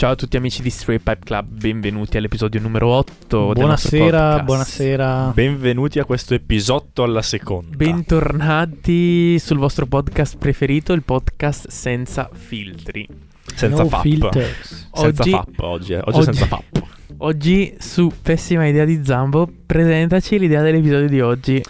Ciao 0.00 0.12
a 0.12 0.16
tutti 0.16 0.38
amici 0.38 0.62
di 0.62 0.70
Stray 0.70 0.96
Pipe 0.96 1.18
Club, 1.22 1.46
benvenuti 1.46 2.16
all'episodio 2.16 2.58
numero 2.58 2.88
8 2.88 3.52
del 3.52 3.66
nostro 3.66 3.98
Buonasera, 3.98 4.42
buonasera. 4.42 5.32
Benvenuti 5.34 5.98
a 5.98 6.06
questo 6.06 6.32
episodio 6.32 7.04
alla 7.04 7.20
seconda. 7.20 7.76
Bentornati 7.76 9.38
sul 9.38 9.58
vostro 9.58 9.84
podcast 9.84 10.38
preferito, 10.38 10.94
il 10.94 11.02
podcast 11.02 11.68
senza 11.68 12.30
filtri. 12.32 13.06
senza 13.54 13.82
no 13.82 13.88
FAP. 13.90 14.00
filters. 14.00 14.88
Senza 14.90 15.20
Oggi- 15.22 15.30
FAP 15.32 15.58
oggi, 15.58 15.92
eh. 15.92 15.98
oggi, 15.98 16.16
oggi- 16.16 16.22
senza 16.22 16.46
FAP. 16.46 16.82
Oggi 17.18 17.74
su 17.78 18.10
Pessima 18.22 18.66
idea 18.66 18.86
di 18.86 19.04
Zambo, 19.04 19.52
presentaci 19.66 20.38
l'idea 20.38 20.62
dell'episodio 20.62 21.08
di 21.08 21.20
oggi. 21.20 21.62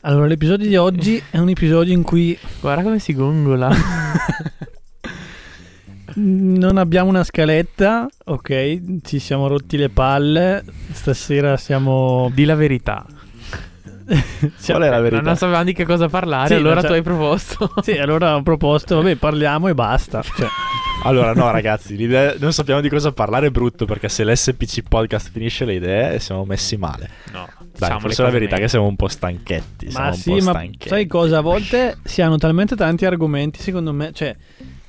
Allora, 0.00 0.24
l'episodio 0.26 0.66
di 0.66 0.76
oggi 0.76 1.22
è 1.28 1.36
un 1.36 1.50
episodio 1.50 1.92
in 1.92 2.00
cui 2.00 2.34
Guarda 2.62 2.82
come 2.82 2.98
si 2.98 3.12
gongola. 3.12 3.70
non 6.16 6.76
abbiamo 6.78 7.08
una 7.08 7.24
scaletta, 7.24 8.08
ok? 8.24 9.00
Ci 9.02 9.18
siamo 9.18 9.48
rotti 9.48 9.76
le 9.76 9.88
palle. 9.88 10.64
Stasera 10.92 11.56
siamo. 11.56 12.30
Di 12.34 12.44
la 12.44 12.54
verità. 12.54 13.04
siamo- 13.06 13.30
Qual 14.80 14.82
è 14.82 14.88
la 14.88 14.96
Ma 14.96 15.00
verità? 15.00 15.22
non 15.22 15.36
sapevamo 15.36 15.64
di 15.64 15.72
che 15.72 15.84
cosa 15.84 16.08
parlare, 16.08 16.48
Sì, 16.48 16.54
allora 16.54 16.74
non 16.76 16.84
tu 16.84 16.92
hai 16.92 17.02
proposto. 17.02 17.72
Sì, 17.82 17.92
allora 17.92 18.36
ho 18.36 18.42
proposto, 18.42 18.96
vabbè, 18.96 19.16
parliamo 19.16 19.68
e 19.68 19.74
basta. 19.74 20.22
Cioè, 20.22 20.46
Allora, 21.04 21.32
no, 21.34 21.50
ragazzi, 21.50 21.96
l'idea- 21.96 22.34
non 22.38 22.52
sappiamo 22.52 22.80
di 22.80 22.88
cosa 22.88 23.10
parlare 23.12 23.48
è 23.48 23.50
brutto 23.50 23.86
perché 23.86 24.08
se 24.08 24.24
l'SPC 24.24 24.82
podcast 24.88 25.30
finisce 25.32 25.64
le 25.64 25.74
idee 25.74 26.18
siamo 26.20 26.44
messi 26.44 26.76
male. 26.76 27.08
No, 27.32 27.48
Dai, 27.58 27.70
diciamo 27.74 28.00
forse 28.00 28.22
la 28.22 28.30
verità 28.30 28.56
è 28.56 28.60
che 28.60 28.68
siamo 28.68 28.86
un 28.86 28.96
po' 28.96 29.08
stanchetti. 29.08 29.90
siamo 29.90 30.06
ma 30.06 30.12
un 30.12 30.16
sì, 30.18 30.30
po' 30.30 30.34
ma 30.36 30.50
stanchetti. 30.52 30.88
sai 30.88 31.06
cosa? 31.06 31.38
A 31.38 31.40
volte 31.40 31.96
si 32.04 32.22
hanno 32.22 32.36
talmente 32.36 32.76
tanti 32.76 33.04
argomenti, 33.04 33.60
secondo 33.60 33.92
me, 33.92 34.12
cioè, 34.12 34.36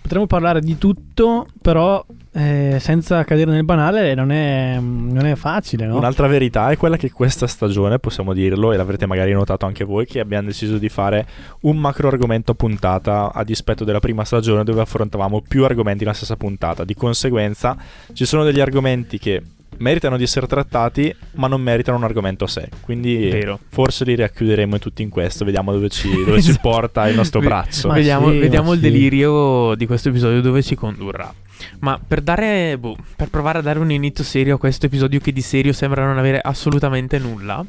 potremmo 0.03 0.27
parlare 0.27 0.59
di 0.59 0.77
tutto, 0.77 1.47
però 1.61 2.05
eh, 2.33 2.77
senza 2.81 3.23
cadere 3.23 3.51
nel 3.51 3.63
banale 3.63 4.13
non 4.15 4.31
è, 4.31 4.77
non 4.79 5.25
è 5.25 5.35
facile, 5.35 5.85
no? 5.85 5.95
Un'altra 5.95 6.27
verità 6.27 6.69
è 6.71 6.77
quella 6.77 6.97
che 6.97 7.09
questa 7.09 7.47
stagione, 7.47 7.99
possiamo 7.99 8.33
dirlo, 8.33 8.73
e 8.73 8.77
l'avrete 8.77 9.05
magari 9.05 9.31
notato 9.31 9.65
anche 9.65 9.85
voi, 9.85 10.05
che 10.05 10.19
abbiamo 10.19 10.47
deciso 10.47 10.77
di 10.77 10.89
fare 10.89 11.25
un 11.61 11.77
macro 11.77 12.09
argomento 12.09 12.51
a 12.51 12.55
puntata 12.55 13.31
a 13.31 13.45
dispetto 13.45 13.85
della 13.85 13.99
prima 13.99 14.25
stagione 14.25 14.65
dove 14.65 14.81
affrontavamo 14.81 15.41
più 15.47 15.63
argomenti 15.63 16.03
nella 16.03 16.15
stessa 16.15 16.35
puntata. 16.35 16.83
Di 16.83 16.95
conseguenza 16.95 17.77
ci 18.11 18.25
sono 18.25 18.43
degli 18.43 18.59
argomenti 18.59 19.17
che 19.17 19.41
meritano 19.77 20.17
di 20.17 20.23
essere 20.23 20.47
trattati 20.47 21.13
ma 21.33 21.47
non 21.47 21.61
meritano 21.61 21.97
un 21.97 22.03
argomento 22.03 22.45
a 22.45 22.47
sé. 22.47 22.69
Quindi 22.81 23.29
Vero. 23.29 23.59
forse 23.69 24.05
li 24.05 24.15
racchiuderemo 24.15 24.79
tutti 24.79 25.01
in 25.01 25.09
questo, 25.09 25.45
vediamo 25.45 25.71
dove 25.71 25.89
ci, 25.89 26.09
dove 26.25 26.41
ci 26.41 26.57
porta 26.59 27.07
il 27.07 27.15
nostro 27.15 27.39
braccio. 27.39 27.87
Ma 27.87 27.95
vediamo 27.95 28.29
sì, 28.29 28.37
vediamo 28.37 28.69
ma 28.69 28.73
il 28.73 28.81
sì. 28.81 28.89
delirio 28.89 29.75
di 29.75 29.85
questo 29.85 30.09
episodio 30.09 30.41
dove 30.41 30.61
ci 30.61 30.75
condurrà. 30.75 31.33
Ma 31.79 31.99
per 32.05 32.21
dare, 32.21 32.77
boh, 32.77 32.95
per 33.15 33.29
provare 33.29 33.59
a 33.59 33.61
dare 33.61 33.79
un 33.79 33.91
inizio 33.91 34.23
serio 34.23 34.55
a 34.55 34.57
questo 34.57 34.85
episodio 34.85 35.19
che 35.19 35.31
di 35.31 35.41
serio 35.41 35.73
sembra 35.73 36.05
non 36.05 36.17
avere 36.17 36.39
assolutamente 36.41 37.17
nulla, 37.19 37.63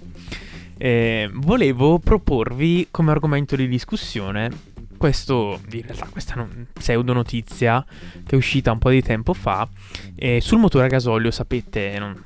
eh, 0.76 1.30
volevo 1.32 1.98
proporvi 1.98 2.88
come 2.90 3.12
argomento 3.12 3.56
di 3.56 3.68
discussione 3.68 4.72
questo, 5.04 5.60
in 5.70 5.82
realtà 5.82 6.06
questa 6.06 6.34
non- 6.34 6.66
pseudo 6.72 7.12
notizia 7.12 7.84
che 8.24 8.34
è 8.34 8.34
uscita 8.36 8.72
un 8.72 8.78
po' 8.78 8.88
di 8.88 9.02
tempo 9.02 9.34
fa 9.34 9.68
eh, 10.14 10.40
sul 10.40 10.58
motore 10.58 10.86
a 10.86 10.88
gasolio, 10.88 11.30
sapete, 11.30 11.98
non- 11.98 12.18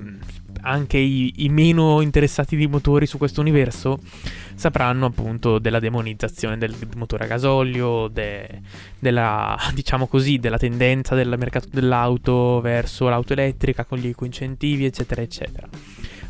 mm, 0.00 0.16
anche 0.62 0.98
i, 0.98 1.44
i 1.44 1.48
meno 1.48 2.00
interessati 2.00 2.56
di 2.56 2.66
motori 2.66 3.06
su 3.06 3.16
questo 3.16 3.40
universo 3.40 4.00
sapranno 4.56 5.06
appunto 5.06 5.60
della 5.60 5.78
demonizzazione 5.78 6.58
del 6.58 6.74
motore 6.96 7.24
a 7.24 7.26
gasolio, 7.28 8.08
de- 8.08 8.60
della, 8.98 9.56
diciamo 9.72 10.08
così, 10.08 10.38
della 10.38 10.58
tendenza 10.58 11.14
del 11.14 11.32
mercato 11.38 11.68
dell'auto 11.70 12.60
verso 12.60 13.08
l'auto 13.08 13.34
elettrica 13.34 13.84
con 13.84 13.98
gli 13.98 14.08
ecoincentivi, 14.08 14.84
eccetera, 14.84 15.22
eccetera. 15.22 15.68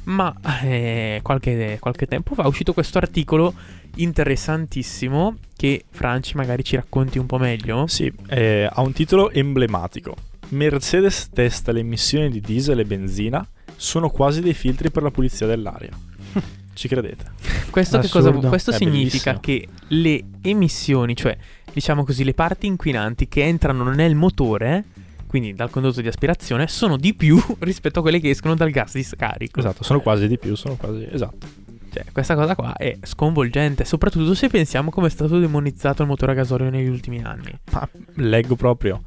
Ma 0.07 0.35
eh, 0.63 1.21
qualche, 1.23 1.79
qualche 1.81 2.07
tempo 2.07 2.35
fa 2.35 2.45
è 2.45 2.47
uscito 2.47 2.73
questo 2.73 2.99
articolo 2.99 3.55
interessantissimo 3.97 5.37
che 5.57 5.85
Franci 5.91 6.37
magari 6.37 6.63
ci 6.63 6.77
racconti 6.77 7.19
un 7.19 7.27
po' 7.27 7.39
meglio. 7.39 7.87
Sì, 7.87 8.13
eh, 8.29 8.69
ha 8.71 8.81
un 8.83 8.93
titolo 8.93 9.31
emblematico. 9.31 10.15
Mercedes 10.49 11.31
testa 11.31 11.73
le 11.73 11.81
emissioni 11.81 12.31
di 12.31 12.41
diesel 12.41 12.81
e 12.81 12.85
benzina, 12.85 13.47
sono 13.75 14.09
quasi 14.09 14.41
dei 14.41 14.55
filtri 14.55 14.91
per 14.91 15.03
la 15.03 15.11
pulizia 15.11 15.47
dell'aria. 15.47 15.91
Ci 16.73 16.89
credete? 16.89 17.33
Questo, 17.71 17.99
che 17.99 18.09
cosa, 18.09 18.31
questo 18.31 18.71
significa 18.71 19.33
bellissimo. 19.33 19.41
che 19.41 19.69
le 19.89 20.25
emissioni, 20.43 21.17
cioè 21.17 21.37
diciamo 21.73 22.05
così, 22.05 22.23
le 22.23 22.35
parti 22.35 22.67
inquinanti 22.67 23.29
che 23.29 23.43
entrano 23.43 23.91
nel 23.93 24.15
motore, 24.15 24.85
quindi 25.27 25.55
dal 25.55 25.71
condotto 25.71 26.01
di 26.01 26.09
aspirazione, 26.09 26.69
sono 26.69 26.97
di 26.97 27.15
più 27.15 27.41
rispetto 27.61 27.99
a 28.01 28.03
quelle 28.03 28.21
che 28.21 28.31
escono 28.31 28.55
dal 28.55 28.71
gas 28.71 28.95
di 28.95 29.03
scarico. 29.03 29.61
Esatto, 29.61 29.83
sono 29.85 30.01
quasi 30.01 30.29
di 30.29 30.39
più, 30.39 30.55
sono 30.55 30.77
quasi... 30.77 31.07
Esatto. 31.11 31.65
Cioè, 31.97 32.05
questa 32.13 32.35
cosa 32.35 32.55
qua 32.55 32.75
è 32.77 32.99
sconvolgente, 33.03 33.87
soprattutto 33.87 34.35
se 34.35 34.49
pensiamo 34.49 34.91
come 34.91 35.07
è 35.07 35.11
stato 35.11 35.39
demonizzato 35.39 36.03
il 36.03 36.09
motore 36.09 36.33
a 36.33 36.35
gasolio 36.35 36.69
negli 36.69 36.89
ultimi 36.89 37.23
anni. 37.23 37.59
Ma 37.73 37.89
leggo 38.17 38.55
proprio. 38.55 39.03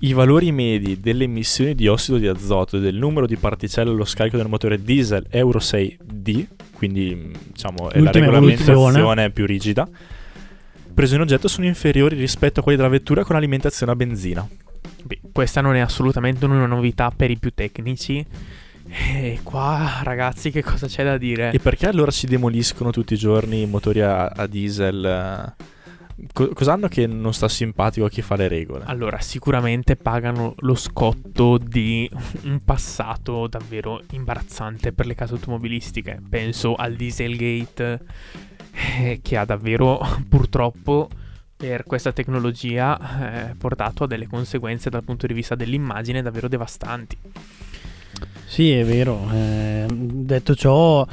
I 0.00 0.12
valori 0.12 0.52
medi 0.52 1.00
delle 1.00 1.24
emissioni 1.24 1.74
di 1.74 1.88
ossido 1.88 2.18
di 2.18 2.26
azoto 2.26 2.76
e 2.76 2.80
del 2.80 2.94
numero 2.94 3.26
di 3.26 3.36
particelle 3.36 3.90
allo 3.90 4.04
scarico 4.04 4.36
del 4.36 4.48
motore 4.48 4.82
diesel 4.82 5.26
Euro 5.30 5.60
6D, 5.60 6.46
quindi 6.72 7.32
diciamo 7.52 7.90
è 7.90 7.96
la 7.96 8.02
L'ultima 8.02 8.26
regolamentazione 8.26 8.98
evoluzione. 8.98 9.30
più 9.30 9.46
rigida, 9.46 9.88
preso 10.92 11.14
in 11.14 11.22
oggetto 11.22 11.48
sono 11.48 11.66
inferiori 11.66 12.16
rispetto 12.16 12.60
a 12.60 12.62
quelli 12.62 12.76
della 12.76 12.90
vettura 12.90 13.24
con 13.24 13.34
alimentazione 13.34 13.92
a 13.92 13.96
benzina. 13.96 14.48
Beh, 15.04 15.20
questa 15.32 15.60
non 15.60 15.76
è 15.76 15.80
assolutamente 15.80 16.44
una 16.44 16.66
novità 16.66 17.10
per 17.10 17.30
i 17.30 17.38
più 17.38 17.52
tecnici. 17.54 18.24
E 18.90 19.40
qua, 19.42 20.00
ragazzi, 20.02 20.50
che 20.50 20.62
cosa 20.62 20.86
c'è 20.86 21.04
da 21.04 21.18
dire? 21.18 21.50
E 21.52 21.58
perché 21.58 21.86
allora 21.86 22.10
si 22.10 22.26
demoliscono 22.26 22.90
tutti 22.90 23.14
i 23.14 23.18
giorni 23.18 23.62
i 23.62 23.66
motori 23.66 24.00
a, 24.00 24.26
a 24.26 24.46
diesel? 24.46 25.54
Co- 26.32 26.48
cos'hanno 26.48 26.88
che 26.88 27.06
non 27.06 27.32
sta 27.32 27.48
simpatico 27.48 28.06
a 28.06 28.08
chi 28.08 28.22
fa 28.22 28.34
le 28.34 28.48
regole? 28.48 28.84
Allora, 28.86 29.20
sicuramente 29.20 29.94
pagano 29.94 30.54
lo 30.60 30.74
scotto 30.74 31.58
di 31.58 32.10
un 32.44 32.60
passato 32.64 33.46
davvero 33.46 34.02
imbarazzante 34.12 34.92
per 34.92 35.06
le 35.06 35.14
case 35.14 35.34
automobilistiche. 35.34 36.20
Penso 36.28 36.74
al 36.74 36.94
Dieselgate, 36.94 38.00
eh, 38.98 39.20
che 39.22 39.36
ha 39.36 39.44
davvero, 39.44 40.00
purtroppo, 40.28 41.08
per 41.58 41.82
questa 41.82 42.12
tecnologia, 42.12 43.48
eh, 43.50 43.54
portato 43.56 44.04
a 44.04 44.06
delle 44.06 44.28
conseguenze 44.28 44.90
dal 44.90 45.02
punto 45.02 45.26
di 45.26 45.34
vista 45.34 45.56
dell'immagine 45.56 46.22
davvero 46.22 46.46
devastanti. 46.46 47.16
Sì, 48.46 48.70
è 48.70 48.84
vero. 48.84 49.28
Eh, 49.32 49.86
detto 49.90 50.54
ciò, 50.54 51.04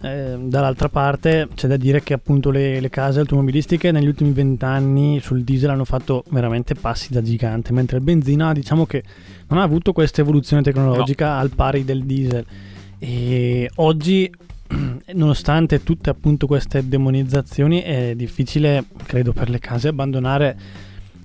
eh, 0.00 0.36
dall'altra 0.40 0.88
parte 0.88 1.48
c'è 1.52 1.66
da 1.66 1.76
dire 1.76 2.00
che 2.04 2.14
appunto 2.14 2.50
le, 2.50 2.78
le 2.78 2.90
case 2.90 3.18
automobilistiche 3.18 3.90
negli 3.90 4.06
ultimi 4.06 4.30
vent'anni 4.30 5.18
sul 5.18 5.42
diesel 5.42 5.70
hanno 5.70 5.84
fatto 5.84 6.22
veramente 6.28 6.76
passi 6.76 7.12
da 7.12 7.20
gigante, 7.20 7.72
mentre 7.72 7.96
il 7.96 8.04
benzina 8.04 8.52
diciamo 8.52 8.86
che 8.86 9.02
non 9.48 9.58
ha 9.58 9.64
avuto 9.64 9.92
questa 9.92 10.20
evoluzione 10.20 10.62
tecnologica 10.62 11.38
al 11.38 11.50
pari 11.50 11.84
del 11.84 12.04
diesel. 12.04 12.46
E 13.00 13.68
oggi, 13.76 14.32
nonostante 15.14 15.82
tutte 15.82 16.10
appunto 16.10 16.46
queste 16.46 16.86
demonizzazioni, 16.88 17.80
è 17.80 18.14
difficile, 18.14 18.84
credo, 19.06 19.32
per 19.32 19.48
le 19.50 19.58
case 19.58 19.88
abbandonare 19.88 20.58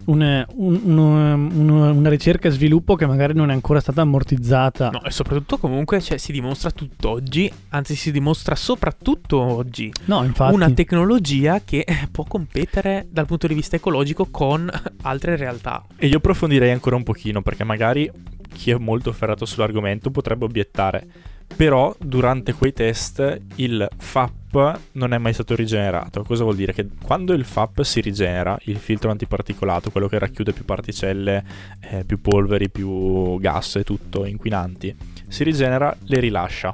un- 0.06 0.46
un- 0.56 1.50
uno- 1.54 1.92
una 1.92 2.10
ricerca 2.10 2.50
e 2.50 2.52
sviluppo 2.52 2.96
che 2.96 3.06
magari 3.06 3.34
non 3.34 3.50
è 3.50 3.54
ancora 3.54 3.80
stata 3.80 4.02
ammortizzata. 4.02 4.90
No, 4.90 5.02
e 5.04 5.12
soprattutto 5.12 5.58
comunque 5.58 6.02
cioè, 6.02 6.18
si 6.18 6.34
dimostra 6.34 6.72
tutt'oggi, 6.72 7.50
anzi 7.70 7.96
si 7.96 8.12
dimostra 8.12 8.54
soprattutto 8.56 9.40
oggi, 9.40 9.90
No, 10.06 10.24
infatti. 10.26 10.54
una 10.54 10.70
tecnologia 10.72 11.62
che 11.64 11.86
può 12.12 12.26
competere 12.26 13.08
dal 13.10 13.26
punto 13.26 13.48
di 13.48 13.54
vista 13.54 13.78
ecologico 13.78 14.28
con 14.30 14.70
altre 15.04 15.38
realtà. 15.38 15.86
E 15.96 16.08
io 16.08 16.18
approfondirei 16.18 16.72
ancora 16.72 16.98
un 16.98 17.04
pochino 17.04 17.42
perché 17.42 17.64
magari 17.64 18.12
chi 18.54 18.72
è 18.72 18.76
molto 18.78 19.12
ferrato 19.14 19.46
sull'argomento 19.46 20.12
potrebbe 20.12 20.44
obiettare. 20.46 21.08
Però 21.56 21.96
durante 22.00 22.54
quei 22.54 22.74
test 22.74 23.42
il 23.56 23.88
FAP 23.96 24.80
non 24.94 25.14
è 25.14 25.18
mai 25.18 25.34
stato 25.34 25.56
rigenerato. 25.56 26.24
Cosa 26.24 26.44
vuol 26.44 26.56
dire? 26.56 26.74
Che 26.74 26.88
quando 27.04 27.34
il 27.34 27.46
FAP 27.46 27.82
si 27.84 28.02
rigenera, 28.02 28.58
il 28.64 28.78
filtro 28.78 29.12
antiparticolato, 29.12 29.92
quello 29.92 30.08
che 30.08 30.20
racchiude 30.20 30.52
più 30.52 30.66
particelle, 30.66 31.44
eh, 31.80 32.04
più 32.06 32.20
polveri, 32.22 32.70
più 32.70 33.40
gas 33.40 33.78
e 33.78 33.84
tutto, 33.84 34.26
inquinanti, 34.26 34.96
si 35.28 35.44
rigenera, 35.44 35.96
le 36.06 36.20
rilascia. 36.20 36.74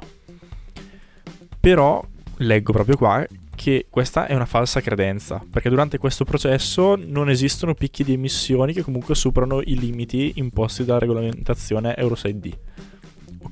Però 1.60 2.02
leggo 2.38 2.72
proprio 2.72 2.96
qua 2.96 3.26
che 3.54 3.86
questa 3.90 4.26
è 4.26 4.34
una 4.34 4.46
falsa 4.46 4.80
credenza, 4.80 5.44
perché 5.50 5.68
durante 5.68 5.98
questo 5.98 6.24
processo 6.24 6.96
non 6.96 7.28
esistono 7.28 7.74
picchi 7.74 8.02
di 8.02 8.14
emissioni 8.14 8.72
che 8.72 8.82
comunque 8.82 9.14
superano 9.14 9.60
i 9.60 9.78
limiti 9.78 10.32
imposti 10.36 10.86
dalla 10.86 11.00
regolamentazione 11.00 11.94
Euro 11.96 12.14
6D. 12.14 12.52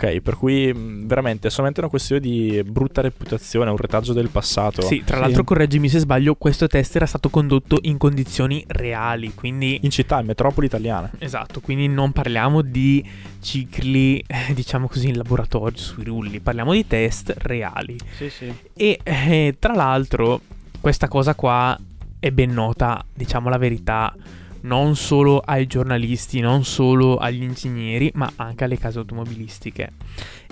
Ok, 0.00 0.20
per 0.20 0.36
cui 0.36 0.72
mh, 0.72 1.08
veramente 1.08 1.48
è 1.48 1.50
solamente 1.50 1.80
una 1.80 1.88
questione 1.88 2.20
di 2.20 2.62
brutta 2.64 3.00
reputazione, 3.00 3.68
un 3.68 3.76
retaggio 3.76 4.12
del 4.12 4.28
passato. 4.28 4.80
Sì, 4.82 5.02
tra 5.04 5.16
Sì. 5.16 5.22
l'altro 5.22 5.42
correggimi 5.42 5.88
se 5.88 5.98
sbaglio, 5.98 6.36
questo 6.36 6.68
test 6.68 6.94
era 6.94 7.04
stato 7.06 7.30
condotto 7.30 7.78
in 7.82 7.98
condizioni 7.98 8.62
reali, 8.68 9.34
quindi... 9.34 9.80
In 9.82 9.90
città, 9.90 10.20
in 10.20 10.26
metropoli 10.26 10.66
italiane. 10.66 11.10
Esatto, 11.18 11.58
quindi 11.60 11.88
non 11.88 12.12
parliamo 12.12 12.62
di 12.62 13.04
cicli, 13.40 14.22
eh, 14.24 14.54
diciamo 14.54 14.86
così, 14.86 15.08
in 15.08 15.16
laboratorio, 15.16 15.76
sui 15.76 16.04
rulli, 16.04 16.38
parliamo 16.38 16.72
di 16.72 16.86
test 16.86 17.34
reali. 17.38 17.98
Sì, 18.16 18.30
sì. 18.30 18.54
E 18.74 19.00
eh, 19.02 19.56
tra 19.58 19.74
l'altro 19.74 20.40
questa 20.80 21.08
cosa 21.08 21.34
qua 21.34 21.76
è 22.20 22.30
ben 22.30 22.52
nota, 22.52 23.04
diciamo 23.12 23.48
la 23.48 23.58
verità, 23.58 24.14
non 24.62 24.96
solo 24.96 25.40
ai 25.40 25.66
giornalisti, 25.66 26.40
non 26.40 26.64
solo 26.64 27.16
agli 27.16 27.42
ingegneri, 27.42 28.10
ma 28.14 28.30
anche 28.36 28.64
alle 28.64 28.78
case 28.78 28.98
automobilistiche. 28.98 29.92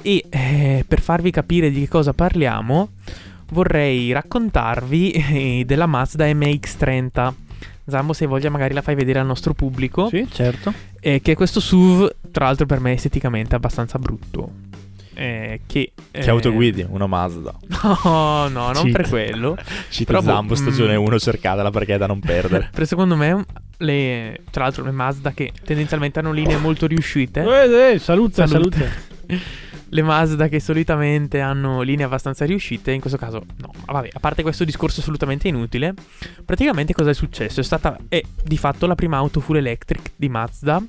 E 0.02 0.24
eh, 0.28 0.84
per 0.86 1.00
farvi 1.00 1.30
capire 1.30 1.70
di 1.70 1.80
che 1.80 1.88
cosa 1.88 2.12
parliamo, 2.12 2.90
vorrei 3.50 4.12
raccontarvi 4.12 5.10
eh, 5.10 5.64
della 5.66 5.86
Mazda 5.86 6.26
MX30. 6.26 7.32
Zambo, 7.88 8.12
se 8.12 8.26
voglia, 8.26 8.50
magari 8.50 8.74
la 8.74 8.82
fai 8.82 8.94
vedere 8.94 9.20
al 9.20 9.26
nostro 9.26 9.54
pubblico. 9.54 10.08
Sì, 10.08 10.26
certo. 10.30 10.72
Eh, 11.00 11.20
che 11.20 11.32
è 11.32 11.34
questo 11.36 11.60
SUV, 11.60 12.14
tra 12.32 12.46
l'altro, 12.46 12.66
per 12.66 12.80
me 12.80 12.92
esteticamente 12.92 13.54
abbastanza 13.54 13.98
brutto. 13.98 14.50
Eh, 15.18 15.62
che, 15.66 15.92
Che 16.10 16.20
eh, 16.20 16.28
autoguidi? 16.28 16.86
Una 16.88 17.06
Mazda. 17.06 17.54
No, 18.04 18.48
no, 18.48 18.72
non 18.72 18.82
Cheat. 18.84 18.92
per 18.92 19.08
quello. 19.08 19.56
Cita 19.88 20.12
Però, 20.12 20.22
boh, 20.22 20.30
Zambo, 20.30 20.54
stagione 20.54 20.98
mm. 20.98 21.02
1, 21.02 21.18
cercatela 21.18 21.70
perché 21.70 21.94
è 21.94 21.98
da 21.98 22.06
non 22.06 22.20
perdere. 22.20 22.68
Per 22.74 22.86
secondo 22.86 23.16
me, 23.16 23.44
le, 23.78 24.42
tra 24.50 24.64
l'altro, 24.64 24.84
le 24.84 24.90
Mazda 24.90 25.32
che 25.32 25.52
tendenzialmente 25.64 26.18
hanno 26.18 26.32
linee 26.32 26.58
molto 26.58 26.86
riuscite. 26.86 27.42
Eh, 27.42 27.92
eh, 27.92 27.98
salute, 27.98 28.46
Salute. 28.46 28.76
salute. 28.76 29.64
le 29.88 30.02
Mazda 30.02 30.48
che 30.48 30.60
solitamente 30.60 31.40
hanno 31.40 31.80
linee 31.80 32.04
abbastanza 32.04 32.44
riuscite, 32.44 32.92
in 32.92 33.00
questo 33.00 33.18
caso 33.18 33.44
no. 33.56 33.70
Ma 33.86 33.92
vabbè, 33.94 34.10
a 34.12 34.20
parte 34.20 34.42
questo 34.42 34.64
discorso 34.64 35.00
assolutamente 35.00 35.48
inutile, 35.48 35.94
praticamente 36.44 36.92
cosa 36.92 37.10
è 37.10 37.14
successo? 37.14 37.60
È 37.60 37.64
stata, 37.64 37.96
è 38.08 38.20
di 38.42 38.58
fatto 38.58 38.86
la 38.86 38.94
prima 38.94 39.16
auto 39.16 39.40
full 39.40 39.56
electric 39.56 40.12
di 40.16 40.28
Mazda. 40.28 40.82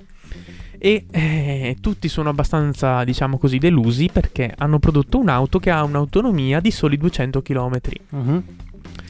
E 0.79 1.05
eh, 1.09 1.77
tutti 1.81 2.07
sono 2.07 2.29
abbastanza, 2.29 3.03
diciamo 3.03 3.37
così, 3.37 3.57
delusi 3.57 4.09
perché 4.11 4.53
hanno 4.57 4.79
prodotto 4.79 5.17
un'auto 5.17 5.59
che 5.59 5.69
ha 5.71 5.83
un'autonomia 5.83 6.59
di 6.59 6.71
soli 6.71 6.97
200 6.97 7.41
km. 7.41 7.79
Mhm. 8.09 8.43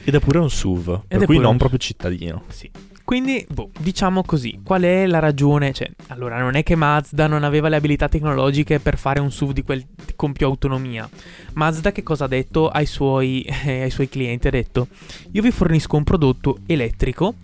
Ed 0.04 0.14
è 0.14 0.20
pure 0.20 0.38
un 0.38 0.48
SUV, 0.48 1.02
è 1.06 1.18
per 1.18 1.26
cui 1.26 1.38
non 1.38 1.52
un- 1.52 1.56
proprio 1.58 1.78
cittadino. 1.78 2.44
Sì. 2.48 2.70
Quindi, 3.04 3.46
boh, 3.48 3.70
diciamo 3.78 4.22
così, 4.22 4.60
qual 4.62 4.82
è 4.82 5.06
la 5.06 5.18
ragione? 5.18 5.72
Cioè, 5.72 5.90
allora, 6.08 6.38
non 6.40 6.56
è 6.56 6.62
che 6.62 6.74
Mazda 6.74 7.26
non 7.26 7.42
aveva 7.42 7.70
le 7.70 7.76
abilità 7.76 8.06
tecnologiche 8.06 8.80
per 8.80 8.98
fare 8.98 9.18
un 9.18 9.30
SUV 9.30 9.52
di 9.52 9.62
quel, 9.62 9.82
con 10.14 10.32
più 10.32 10.44
autonomia. 10.44 11.08
Mazda 11.54 11.90
che 11.90 12.02
cosa 12.02 12.24
ha 12.24 12.28
detto 12.28 12.68
ai 12.68 12.84
suoi, 12.84 13.40
eh, 13.42 13.80
ai 13.84 13.90
suoi 13.90 14.10
clienti? 14.10 14.48
Ha 14.48 14.50
detto, 14.50 14.88
io 15.32 15.40
vi 15.40 15.50
fornisco 15.50 15.96
un 15.96 16.04
prodotto 16.04 16.58
elettrico 16.66 17.34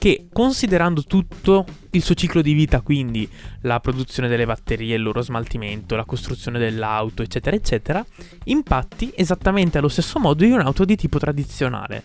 che, 0.00 0.28
considerando 0.32 1.04
tutto 1.04 1.66
il 1.90 2.02
suo 2.02 2.14
ciclo 2.14 2.40
di 2.40 2.54
vita, 2.54 2.80
quindi 2.80 3.28
la 3.62 3.80
produzione 3.80 4.28
delle 4.28 4.46
batterie, 4.46 4.96
il 4.96 5.02
loro 5.02 5.20
smaltimento, 5.20 5.94
la 5.94 6.06
costruzione 6.06 6.58
dell'auto, 6.58 7.22
eccetera, 7.22 7.54
eccetera, 7.54 8.02
impatti 8.44 9.12
esattamente 9.14 9.76
allo 9.76 9.88
stesso 9.88 10.18
modo 10.18 10.42
di 10.42 10.50
un'auto 10.50 10.86
di 10.86 10.96
tipo 10.96 11.18
tradizionale. 11.18 12.04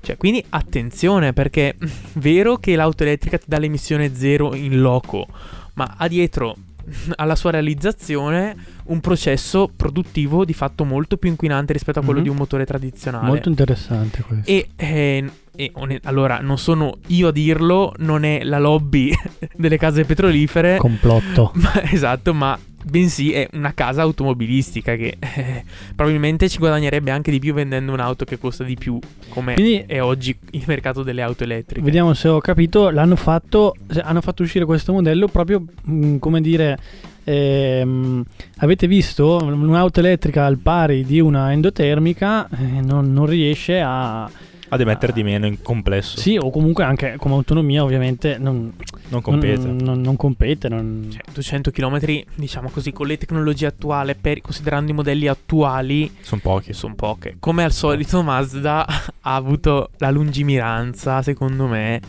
Cioè, 0.00 0.16
quindi 0.16 0.42
attenzione 0.48 1.34
perché 1.34 1.76
vero 2.14 2.56
che 2.56 2.74
l'auto 2.74 3.02
elettrica 3.02 3.36
ti 3.36 3.44
dà 3.48 3.58
l'emissione 3.58 4.14
zero 4.14 4.54
in 4.54 4.80
loco, 4.80 5.26
ma 5.74 5.94
ha 5.98 6.08
dietro 6.08 6.56
alla 7.16 7.34
sua 7.36 7.50
realizzazione 7.50 8.56
un 8.84 9.00
processo 9.00 9.68
produttivo 9.74 10.44
di 10.46 10.52
fatto 10.54 10.84
molto 10.84 11.16
più 11.16 11.28
inquinante 11.28 11.72
rispetto 11.74 11.98
a 11.98 12.02
quello 12.02 12.20
Mhm. 12.20 12.24
di 12.24 12.30
un 12.30 12.36
motore 12.36 12.64
tradizionale. 12.64 13.26
Molto 13.26 13.48
interessante 13.48 14.22
questo. 14.22 14.48
E, 14.50 14.68
eh, 14.76 15.24
e 15.56 15.72
allora, 16.04 16.38
non 16.40 16.58
sono 16.58 16.98
io 17.08 17.28
a 17.28 17.32
dirlo, 17.32 17.92
non 17.98 18.24
è 18.24 18.44
la 18.44 18.58
lobby 18.58 19.12
delle 19.56 19.78
case 19.78 20.04
petrolifere, 20.04 20.76
Complotto. 20.76 21.50
ma- 21.56 21.82
esatto, 21.90 22.32
ma 22.34 22.58
bensì 22.88 23.32
è 23.32 23.48
una 23.54 23.74
casa 23.74 24.02
automobilistica 24.02 24.94
che 24.94 25.16
eh, 25.18 25.64
probabilmente 25.96 26.48
ci 26.48 26.58
guadagnerebbe 26.58 27.10
anche 27.10 27.32
di 27.32 27.40
più 27.40 27.52
vendendo 27.52 27.92
un'auto 27.92 28.24
che 28.24 28.38
costa 28.38 28.62
di 28.62 28.76
più, 28.76 28.98
come 29.30 29.54
Quindi- 29.54 29.82
è 29.86 30.00
oggi 30.00 30.36
il 30.52 30.62
mercato 30.66 31.02
delle 31.02 31.22
auto 31.22 31.42
elettriche. 31.42 31.84
Vediamo 31.84 32.14
se 32.14 32.28
ho 32.28 32.40
capito, 32.40 32.90
l'hanno 32.90 33.16
fatto, 33.16 33.74
hanno 34.02 34.20
fatto 34.20 34.42
uscire 34.44 34.64
questo 34.64 34.92
modello 34.92 35.26
proprio, 35.26 35.64
mh, 35.82 36.18
come 36.18 36.40
dire, 36.40 36.78
ehm, 37.24 38.24
avete 38.58 38.86
visto 38.86 39.38
un'auto 39.42 39.98
elettrica 40.00 40.44
al 40.46 40.58
pari 40.58 41.04
di 41.04 41.18
una 41.18 41.50
endotermica 41.52 42.48
eh, 42.48 42.80
non, 42.82 43.12
non 43.12 43.26
riesce 43.26 43.80
a... 43.80 44.30
Ad 44.68 44.80
emettere 44.80 45.12
di 45.12 45.22
meno 45.22 45.46
in 45.46 45.62
complesso. 45.62 46.18
Sì, 46.18 46.36
o 46.36 46.50
comunque 46.50 46.82
anche 46.82 47.16
come 47.18 47.34
autonomia 47.34 47.84
ovviamente 47.84 48.36
non, 48.38 48.72
Non 49.08 49.20
compete. 49.22 49.64
non, 49.64 49.76
non- 49.76 50.00
non 50.00 50.16
compete. 50.16 50.68
non- 50.68 51.06
Cioè, 51.10 51.20
200 51.32 51.70
km, 51.70 52.00
diciamo 52.34 52.68
così, 52.70 52.92
con 52.92 53.06
le 53.06 53.16
tecnologie 53.16 53.66
attuali, 53.66 54.14
per- 54.16 54.40
considerando 54.40 54.90
i 54.90 54.94
modelli 54.94 55.28
attuali, 55.28 56.12
Sono 56.20 56.40
pochi. 56.42 56.72
sono 56.72 56.94
poche. 56.94 57.36
Come 57.38 57.62
al 57.62 57.72
solito, 57.72 58.22
Mazda 58.22 58.84
ha 59.20 59.34
avuto 59.34 59.90
la 59.98 60.10
lungimiranza, 60.10 61.22
secondo 61.22 61.66
me, 61.66 62.00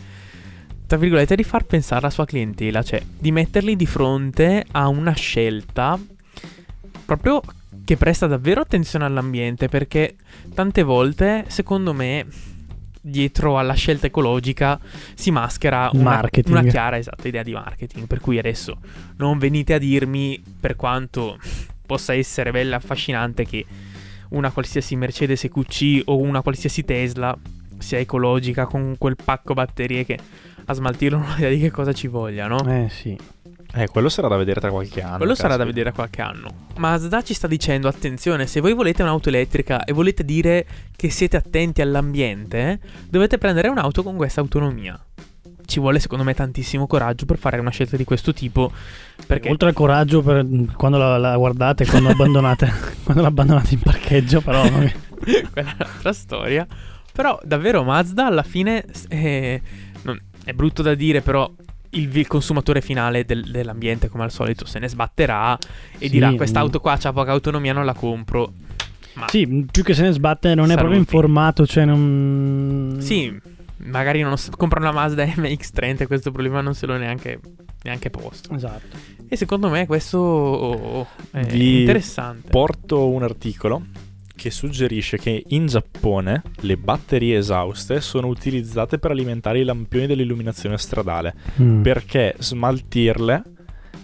tra 0.88 0.98
virgolette, 0.98 1.36
di 1.36 1.44
far 1.44 1.64
pensare 1.66 2.02
alla 2.02 2.10
sua 2.10 2.26
clientela, 2.26 2.82
cioè 2.82 3.02
di 3.20 3.32
metterli 3.32 3.76
di 3.76 3.86
fronte 3.86 4.66
a 4.72 4.88
una 4.88 5.14
scelta 5.14 6.00
proprio 7.06 7.42
che 7.88 7.96
presta 7.96 8.28
davvero 8.28 8.60
attenzione 8.60 9.06
all'ambiente, 9.06 9.70
perché 9.70 10.18
tante 10.54 10.84
volte, 10.84 11.46
secondo 11.48 11.94
me, 11.94 12.26
dietro 13.00 13.58
alla 13.58 13.76
scelta 13.76 14.08
ecologica 14.08 14.78
si 15.14 15.32
maschera 15.32 15.90
una, 15.94 16.22
una 16.48 16.64
chiara 16.64 16.98
esatta 16.98 17.30
idea 17.30 17.44
di 17.44 17.54
marketing. 17.54 18.06
Per 18.06 18.20
cui 18.20 18.38
adesso 18.38 18.80
non 19.16 19.38
venite 19.38 19.74
a 19.74 19.78
dirmi, 19.78 20.44
per 20.60 20.76
quanto 20.76 21.40
possa 21.86 22.14
essere 22.14 22.52
bella 22.52 22.74
e 22.74 22.78
affascinante, 22.80 23.46
che 23.46 23.66
una 24.32 24.52
qualsiasi 24.52 24.98
Mercedes 24.98 25.46
EQC 25.46 26.02
o 26.08 26.18
una 26.18 26.42
qualsiasi 26.42 26.84
Tesla 26.84 27.38
sia 27.78 28.00
ecologica 28.00 28.66
con 28.66 28.96
quel 28.98 29.16
pacco 29.16 29.54
batterie 29.54 30.04
che 30.04 30.20
a 30.66 30.74
smaltirlo 30.74 31.20
non 31.24 31.36
idea 31.38 31.50
di 31.52 31.60
che 31.60 31.72
cosa 31.72 31.94
ci 31.94 32.08
voglia, 32.08 32.48
no? 32.48 32.60
Eh 32.68 32.90
sì. 32.90 33.18
Eh, 33.74 33.88
quello 33.88 34.10
sarà 34.10 34.28
da 34.28 34.38
vedere 34.38 34.60
tra 34.60 34.70
qualche 34.70 35.02
anno. 35.02 35.18
Quello 35.18 35.36
sarà 35.36 35.56
da 35.56 35.66
vedere 35.66 35.90
a 35.90 35.92
qualche 35.94 36.22
anno. 36.22 36.50
Mazda 36.78 37.22
ci 37.22 37.34
sta 37.34 37.48
dicendo: 37.48 37.88
attenzione, 37.88 38.48
se 38.48 38.60
voi 38.62 38.74
volete 38.74 39.02
un'auto 39.02 39.30
elettrica 39.30 39.84
e 39.84 39.94
volete 39.94 40.24
dire 40.24 40.66
che 40.96 41.10
siete 41.10 41.38
attenti 41.38 41.82
all'ambiente, 41.82 42.80
dovete 43.10 43.38
prendere 43.38 43.68
un'auto 43.68 44.04
con 44.04 44.16
questa 44.16 44.42
autonomia. 44.42 45.00
Ci 45.66 45.82
vuole, 45.82 46.00
secondo 46.00 46.24
me, 46.24 46.34
tantissimo 46.34 46.88
coraggio 46.88 47.26
per 47.26 47.38
fare 47.38 47.60
una 47.60 47.70
scelta 47.70 47.98
di 47.98 48.06
questo 48.06 48.34
tipo. 48.34 48.72
Perché 49.26 49.50
Oltre 49.50 49.68
al 49.68 49.74
coraggio 49.74 50.22
per 50.22 50.46
quando 50.78 50.98
la, 50.98 51.18
la 51.18 51.36
guardate, 51.36 51.86
quando 51.86 52.08
abbandonate, 52.12 52.72
quando 53.04 53.22
l'abbandonate 53.22 53.74
in 53.74 53.82
parcheggio, 53.82 54.40
però 54.40 54.62
quella 55.52 55.72
è 55.72 55.76
un'altra 55.78 56.14
storia. 56.14 56.66
Però 57.12 57.38
davvero 57.44 57.84
Mazda 57.84 58.28
alla 58.28 58.44
fine 58.44 58.86
eh, 59.10 59.62
non- 60.04 60.22
è 60.46 60.54
brutto 60.54 60.82
da 60.82 60.96
dire, 60.96 61.22
però 61.22 61.52
il, 61.92 62.16
il 62.16 62.28
consumatore 62.28 62.82
finale 62.82 63.26
del- 63.26 63.50
dell'ambiente, 63.50 64.10
come 64.10 64.24
al 64.24 64.32
solito, 64.32 64.66
se 64.66 64.80
ne 64.80 64.88
sbatterà 64.90 65.58
e 65.98 66.06
Sì, 66.06 66.10
dirà: 66.10 66.32
mm. 66.32 66.36
Quest'auto 66.36 66.80
qua 66.80 66.98
ha 67.02 67.14
poca 67.14 67.32
autonomia, 67.32 67.74
non 67.74 67.86
la 67.86 67.94
compro. 67.94 68.52
Ma 69.14 69.28
Sì, 69.30 69.66
più 69.72 69.84
che 69.84 69.94
se 69.94 70.04
ne 70.04 70.12
sbatte 70.12 70.50
non 70.54 70.66
è 70.66 70.76
Saluti. 70.76 70.78
proprio 70.80 71.00
informato, 71.00 71.66
cioè 71.66 71.86
non... 71.86 72.98
sì, 73.00 73.36
magari 73.78 74.22
non 74.22 74.38
s- 74.38 74.50
compra 74.56 74.80
una 74.80 74.92
Mazda 74.92 75.24
MX30 75.26 76.02
e 76.02 76.08
questo 76.08 76.32
problema 76.32 76.62
non 76.62 76.76
se 76.76 76.86
lo 76.86 76.98
neanche, 76.98 77.40
neanche 77.84 78.10
posto. 78.12 78.54
Esatto. 78.54 78.96
E 79.28 79.36
secondo 79.36 79.70
me 79.70 79.88
questo 79.88 81.08
è 81.32 81.42
Vi 81.46 81.80
interessante. 81.80 82.50
Porto 82.50 83.10
un 83.10 83.24
articolo 83.24 83.82
che 84.38 84.52
suggerisce 84.52 85.18
che 85.18 85.44
in 85.48 85.66
Giappone 85.66 86.44
le 86.62 86.78
batterie 86.78 87.38
esauste 87.38 88.00
sono 88.00 88.28
utilizzate 88.28 89.00
per 89.00 89.12
alimentare 89.12 89.60
i 89.60 89.66
lampioni 89.66 90.06
dell'illuminazione 90.08 90.78
stradale 90.78 91.36
Mm. 91.60 91.82
perché 91.82 92.36
smaltirle 92.38 93.44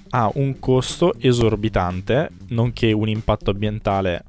ha 0.09 0.29
un 0.35 0.59
costo 0.59 1.13
esorbitante, 1.19 2.29
nonché 2.49 2.91
un 2.91 3.07
impatto 3.07 3.51
ambientale 3.51 4.23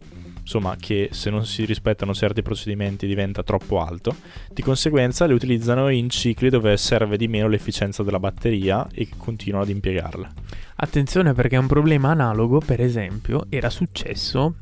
insomma 0.44 0.76
che 0.78 1.08
se 1.12 1.30
non 1.30 1.46
si 1.46 1.64
rispettano 1.64 2.12
certi 2.12 2.42
procedimenti 2.42 3.06
diventa 3.06 3.42
troppo 3.42 3.80
alto. 3.80 4.14
Di 4.52 4.60
conseguenza 4.60 5.24
le 5.26 5.32
utilizzano 5.32 5.88
in 5.88 6.10
cicli 6.10 6.50
dove 6.50 6.76
serve 6.76 7.16
di 7.16 7.28
meno 7.28 7.48
l'efficienza 7.48 8.02
della 8.02 8.18
batteria 8.20 8.86
e 8.92 9.08
continuano 9.16 9.64
ad 9.64 9.70
impiegarla. 9.70 10.30
Attenzione 10.76 11.32
perché 11.32 11.56
un 11.56 11.66
problema 11.66 12.10
analogo, 12.10 12.60
per 12.60 12.80
esempio, 12.82 13.46
era 13.48 13.70
successo 13.70 14.56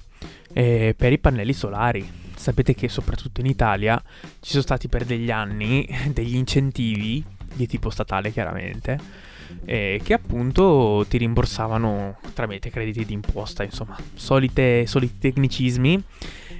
eh, 0.52 0.94
per 0.96 1.12
i 1.12 1.18
pannelli 1.18 1.52
solari. 1.52 2.20
Sapete 2.34 2.74
che 2.74 2.88
soprattutto 2.88 3.40
in 3.40 3.46
Italia 3.46 4.02
ci 4.40 4.50
sono 4.50 4.62
stati 4.62 4.88
per 4.88 5.04
degli 5.04 5.30
anni 5.30 5.86
degli 6.12 6.34
incentivi 6.34 7.22
di 7.54 7.66
tipo 7.66 7.90
statale 7.90 8.32
chiaramente 8.32 9.30
eh, 9.64 10.00
che 10.02 10.14
appunto 10.14 11.04
ti 11.08 11.18
rimborsavano 11.18 12.18
tramite 12.34 12.70
crediti 12.70 13.04
d'imposta, 13.04 13.62
insomma, 13.62 13.96
solite, 14.14 14.86
soliti 14.86 15.18
tecnicismi. 15.18 16.02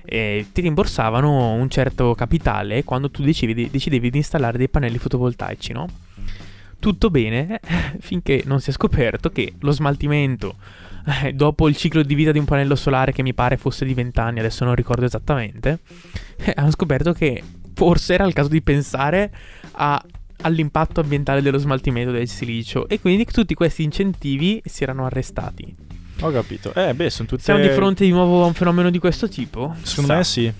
Eh, 0.04 0.46
ti 0.52 0.60
rimborsavano 0.60 1.52
un 1.52 1.70
certo 1.70 2.14
capitale 2.14 2.82
quando 2.84 3.10
tu 3.10 3.22
decidevi, 3.22 3.70
decidevi 3.70 4.10
di 4.10 4.18
installare 4.18 4.58
dei 4.58 4.68
pannelli 4.68 4.98
fotovoltaici, 4.98 5.72
no? 5.72 5.86
Tutto 6.78 7.10
bene 7.10 7.60
finché 8.00 8.42
non 8.44 8.60
si 8.60 8.70
è 8.70 8.72
scoperto 8.72 9.30
che 9.30 9.54
lo 9.60 9.70
smaltimento 9.70 10.56
eh, 11.22 11.32
dopo 11.34 11.68
il 11.68 11.76
ciclo 11.76 12.02
di 12.02 12.14
vita 12.14 12.32
di 12.32 12.38
un 12.38 12.44
pannello 12.44 12.74
solare 12.74 13.12
che 13.12 13.22
mi 13.22 13.34
pare 13.34 13.56
fosse 13.56 13.84
di 13.84 13.94
20 13.94 14.20
anni, 14.20 14.38
adesso 14.38 14.64
non 14.64 14.74
ricordo 14.74 15.04
esattamente, 15.04 15.80
eh, 16.36 16.52
hanno 16.56 16.70
scoperto 16.70 17.12
che 17.12 17.42
forse 17.74 18.14
era 18.14 18.24
il 18.24 18.32
caso 18.32 18.48
di 18.48 18.62
pensare 18.62 19.32
a 19.72 20.02
all'impatto 20.42 21.00
ambientale 21.00 21.40
dello 21.40 21.58
smaltimento 21.58 22.10
del 22.10 22.28
silicio 22.28 22.88
e 22.88 23.00
quindi 23.00 23.24
tutti 23.24 23.54
questi 23.54 23.82
incentivi 23.82 24.60
si 24.64 24.82
erano 24.82 25.06
arrestati. 25.06 25.74
Ho 26.20 26.30
capito. 26.30 26.72
Eh, 26.74 26.94
beh, 26.94 27.10
sono 27.10 27.28
tutte... 27.28 27.42
Siamo 27.42 27.60
di 27.60 27.68
fronte 27.68 28.04
di 28.04 28.10
nuovo 28.10 28.42
a 28.42 28.46
un 28.46 28.54
fenomeno 28.54 28.90
di 28.90 28.98
questo 28.98 29.28
tipo? 29.28 29.74
Secondo 29.82 30.10
Sa. 30.10 30.16
me 30.16 30.24
sì. 30.24 30.52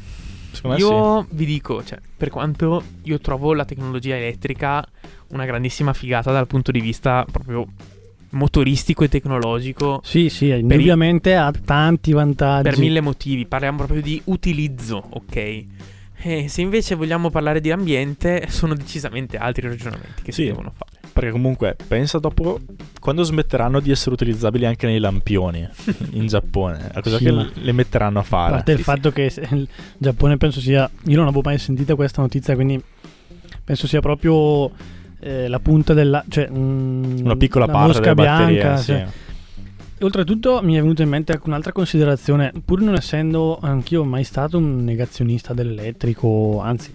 Secondo 0.51 0.77
me 0.77 0.83
io 0.83 1.27
vi 1.31 1.45
dico, 1.47 1.83
cioè, 1.85 1.99
per 2.17 2.31
quanto 2.31 2.83
io 3.03 3.19
trovo 3.19 3.55
la 3.55 3.65
tecnologia 3.65 4.17
elettrica 4.17 4.85
una 5.29 5.45
grandissima 5.47 5.93
figata 5.93 6.31
dal 6.31 6.47
punto 6.47 6.73
di 6.73 6.81
vista 6.81 7.25
proprio 7.31 7.67
motoristico 8.33 9.05
e 9.05 9.09
tecnologico. 9.09 10.01
Sì, 10.05 10.29
sì, 10.29 10.49
indubbiamente 10.51 11.35
ha 11.35 11.51
tanti 11.53 12.12
vantaggi. 12.12 12.69
Per 12.69 12.79
mille 12.79 13.01
motivi, 13.01 13.47
parliamo 13.47 13.79
proprio 13.79 14.03
di 14.03 14.21
utilizzo, 14.27 15.03
ok? 15.11 15.65
Eh, 16.25 16.47
se 16.49 16.61
invece 16.61 16.95
vogliamo 16.95 17.31
parlare 17.31 17.61
di 17.61 17.71
ambiente, 17.71 18.47
sono 18.51 18.75
decisamente 18.75 19.37
altri 19.39 19.67
ragionamenti 19.69 20.23
che 20.23 20.33
Sì. 20.33 20.43
si 20.43 20.49
devono 20.49 20.73
fare. 20.77 20.91
Perché 21.12 21.31
comunque, 21.31 21.77
pensa 21.89 22.19
dopo 22.19 22.59
quando 22.99 23.23
smetteranno 23.23 23.81
di 23.81 23.91
essere 23.91 24.15
utilizzabili 24.15 24.65
anche 24.65 24.87
nei 24.87 24.99
lampioni 24.99 25.69
in 26.12 26.27
Giappone. 26.27 26.89
A 26.95 27.03
cosa 27.03 27.19
Sì, 27.19 27.25
che 27.25 27.47
le 27.53 27.73
metteranno 27.73 28.19
a 28.19 28.23
A 28.23 28.25
fare? 28.25 28.53
parte 28.53 28.73
il 28.73 28.79
Sì, 28.79 28.83
fatto 28.85 29.11
che 29.11 29.31
il 29.51 29.69
Giappone 29.99 30.39
penso 30.39 30.61
sia. 30.61 30.89
Io 31.07 31.17
non 31.17 31.27
avevo 31.27 31.43
mai 31.45 31.59
sentito 31.59 31.97
questa 31.97 32.23
notizia, 32.23 32.55
quindi 32.55 32.83
penso 33.62 33.87
sia 33.87 34.01
proprio 34.01 34.71
eh, 35.23 35.49
la 35.49 35.59
punta 35.61 35.95
della. 35.95 36.25
cioè 36.29 36.49
mm, 36.50 37.19
Una 37.25 37.37
piccola 37.37 37.67
la 37.67 37.73
parte 37.73 37.87
mosca 37.99 38.14
batterie. 38.14 38.55
bianca. 38.61 38.76
sì. 38.76 38.85
cioè. 38.87 39.07
E 39.99 40.05
Oltretutto 40.05 40.61
mi 40.64 40.75
è 40.75 40.81
venuta 40.81 41.02
in 41.05 41.09
mente 41.09 41.31
anche 41.33 41.45
un'altra 41.47 41.71
considerazione, 41.71 42.52
pur 42.64 42.81
non 42.81 42.95
essendo 42.95 43.59
anch'io 43.62 44.02
mai 44.05 44.25
stato 44.25 44.59
un 44.59 44.83
negazionista 44.83 45.55
dell'elettrico, 45.55 46.61
anzi 46.61 46.91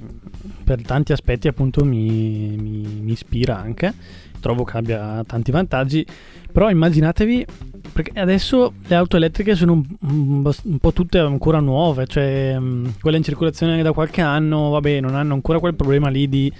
per 0.63 0.81
tanti 0.81 1.13
aspetti 1.13 1.47
appunto 1.47 1.85
mi, 1.85 2.57
mi- 2.59 2.99
mi 3.01 3.11
ispira 3.13 3.57
anche, 3.57 3.93
trovo 4.41 4.65
che 4.65 4.75
abbia 4.77 5.23
tanti 5.25 5.51
vantaggi, 5.51 6.05
però 6.51 6.69
immaginatevi, 6.69 7.45
perché 7.93 8.19
adesso 8.19 8.73
le 8.87 8.95
auto 8.95 9.15
elettriche 9.15 9.55
sono 9.55 9.71
un, 9.71 9.85
un- 10.63 10.77
po' 10.79 10.91
tutte 10.91 11.17
ancora 11.19 11.61
nuove, 11.61 12.07
cioè 12.07 12.59
mh, 12.59 12.95
quelle 12.99 13.15
in 13.15 13.23
circolazione 13.23 13.81
da 13.83 13.93
qualche 13.93 14.19
anno, 14.19 14.69
vabbè, 14.71 14.99
non 14.99 15.15
hanno 15.15 15.33
ancora 15.33 15.59
quel 15.59 15.75
problema 15.75 16.09
lì 16.09 16.27
di 16.27 16.51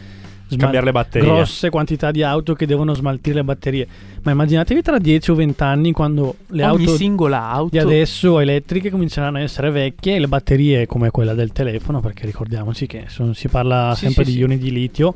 Cambiare 0.56 0.86
le 0.86 0.92
batterie. 0.92 1.28
grosse 1.28 1.70
quantità 1.70 2.12
di 2.12 2.24
auto 2.24 2.54
che 2.54 2.66
devono 2.66 2.94
smaltire 2.94 3.36
le 3.36 3.44
batterie. 3.44 3.88
Ma 4.24 4.32
immaginatevi 4.32 4.82
tra 4.82 4.98
10 4.98 5.32
o 5.32 5.36
20 5.36 5.64
anni 5.64 5.92
quando 5.92 6.36
le 6.48 6.64
Ogni 6.66 6.86
auto 6.86 6.96
singola 6.96 7.50
auto 7.50 7.70
di 7.72 7.80
adesso 7.80 8.40
elettriche 8.40 8.90
cominceranno 8.90 9.38
a 9.38 9.42
essere 9.42 9.70
vecchie 9.72 10.16
e 10.16 10.20
le 10.20 10.28
batterie 10.28 10.86
come 10.86 11.12
quella 11.12 11.34
del 11.34 11.52
telefono, 11.52 12.00
perché 12.00 12.26
ricordiamoci 12.26 12.88
che 12.88 13.06
son- 13.08 13.34
si 13.36 13.48
parla 13.50 13.94
Sì, 13.96 14.06
sempre 14.06 14.24
sì, 14.24 14.30
di 14.30 14.36
sì. 14.36 14.42
ioni 14.42 14.58
di 14.58 14.72
litio, 14.72 15.16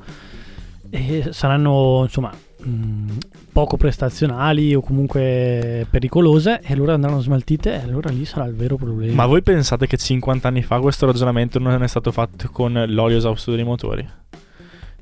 e 0.89 1.27
saranno 1.31 2.01
insomma 2.03 2.31
mh, 2.63 3.17
poco 3.53 3.77
prestazionali 3.77 4.75
o 4.75 4.81
comunque 4.81 5.88
pericolose 5.89 6.59
e 6.61 6.73
allora 6.73 6.93
andranno 6.93 7.21
smaltite 7.21 7.73
e 7.73 7.83
allora 7.83 8.09
lì 8.09 8.25
sarà 8.25 8.45
il 8.45 8.53
vero 8.55 8.75
problema. 8.75 9.13
Ma 9.13 9.25
voi 9.25 9.41
pensate 9.41 9.88
che 9.88 9.97
50 9.97 10.47
anni 10.47 10.61
fa 10.61 10.79
questo 10.79 11.05
ragionamento 11.05 11.59
non 11.59 11.81
è 11.81 11.88
stato 11.88 12.11
fatto 12.11 12.50
con 12.51 12.83
l'olio 12.88 13.17
esausto 13.17 13.55
dei 13.55 13.63
motori? 13.63 14.07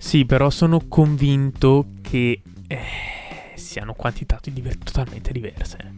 Sì, 0.02 0.26
però 0.26 0.50
sono 0.50 0.88
convinto 0.88 1.90
che 2.02 2.42
eh, 2.68 2.80
siano 3.56 3.94
quantità 3.94 4.40
di 4.42 4.54
diver- 4.54 4.82
totalmente 4.82 5.34
diverse. 5.34 5.94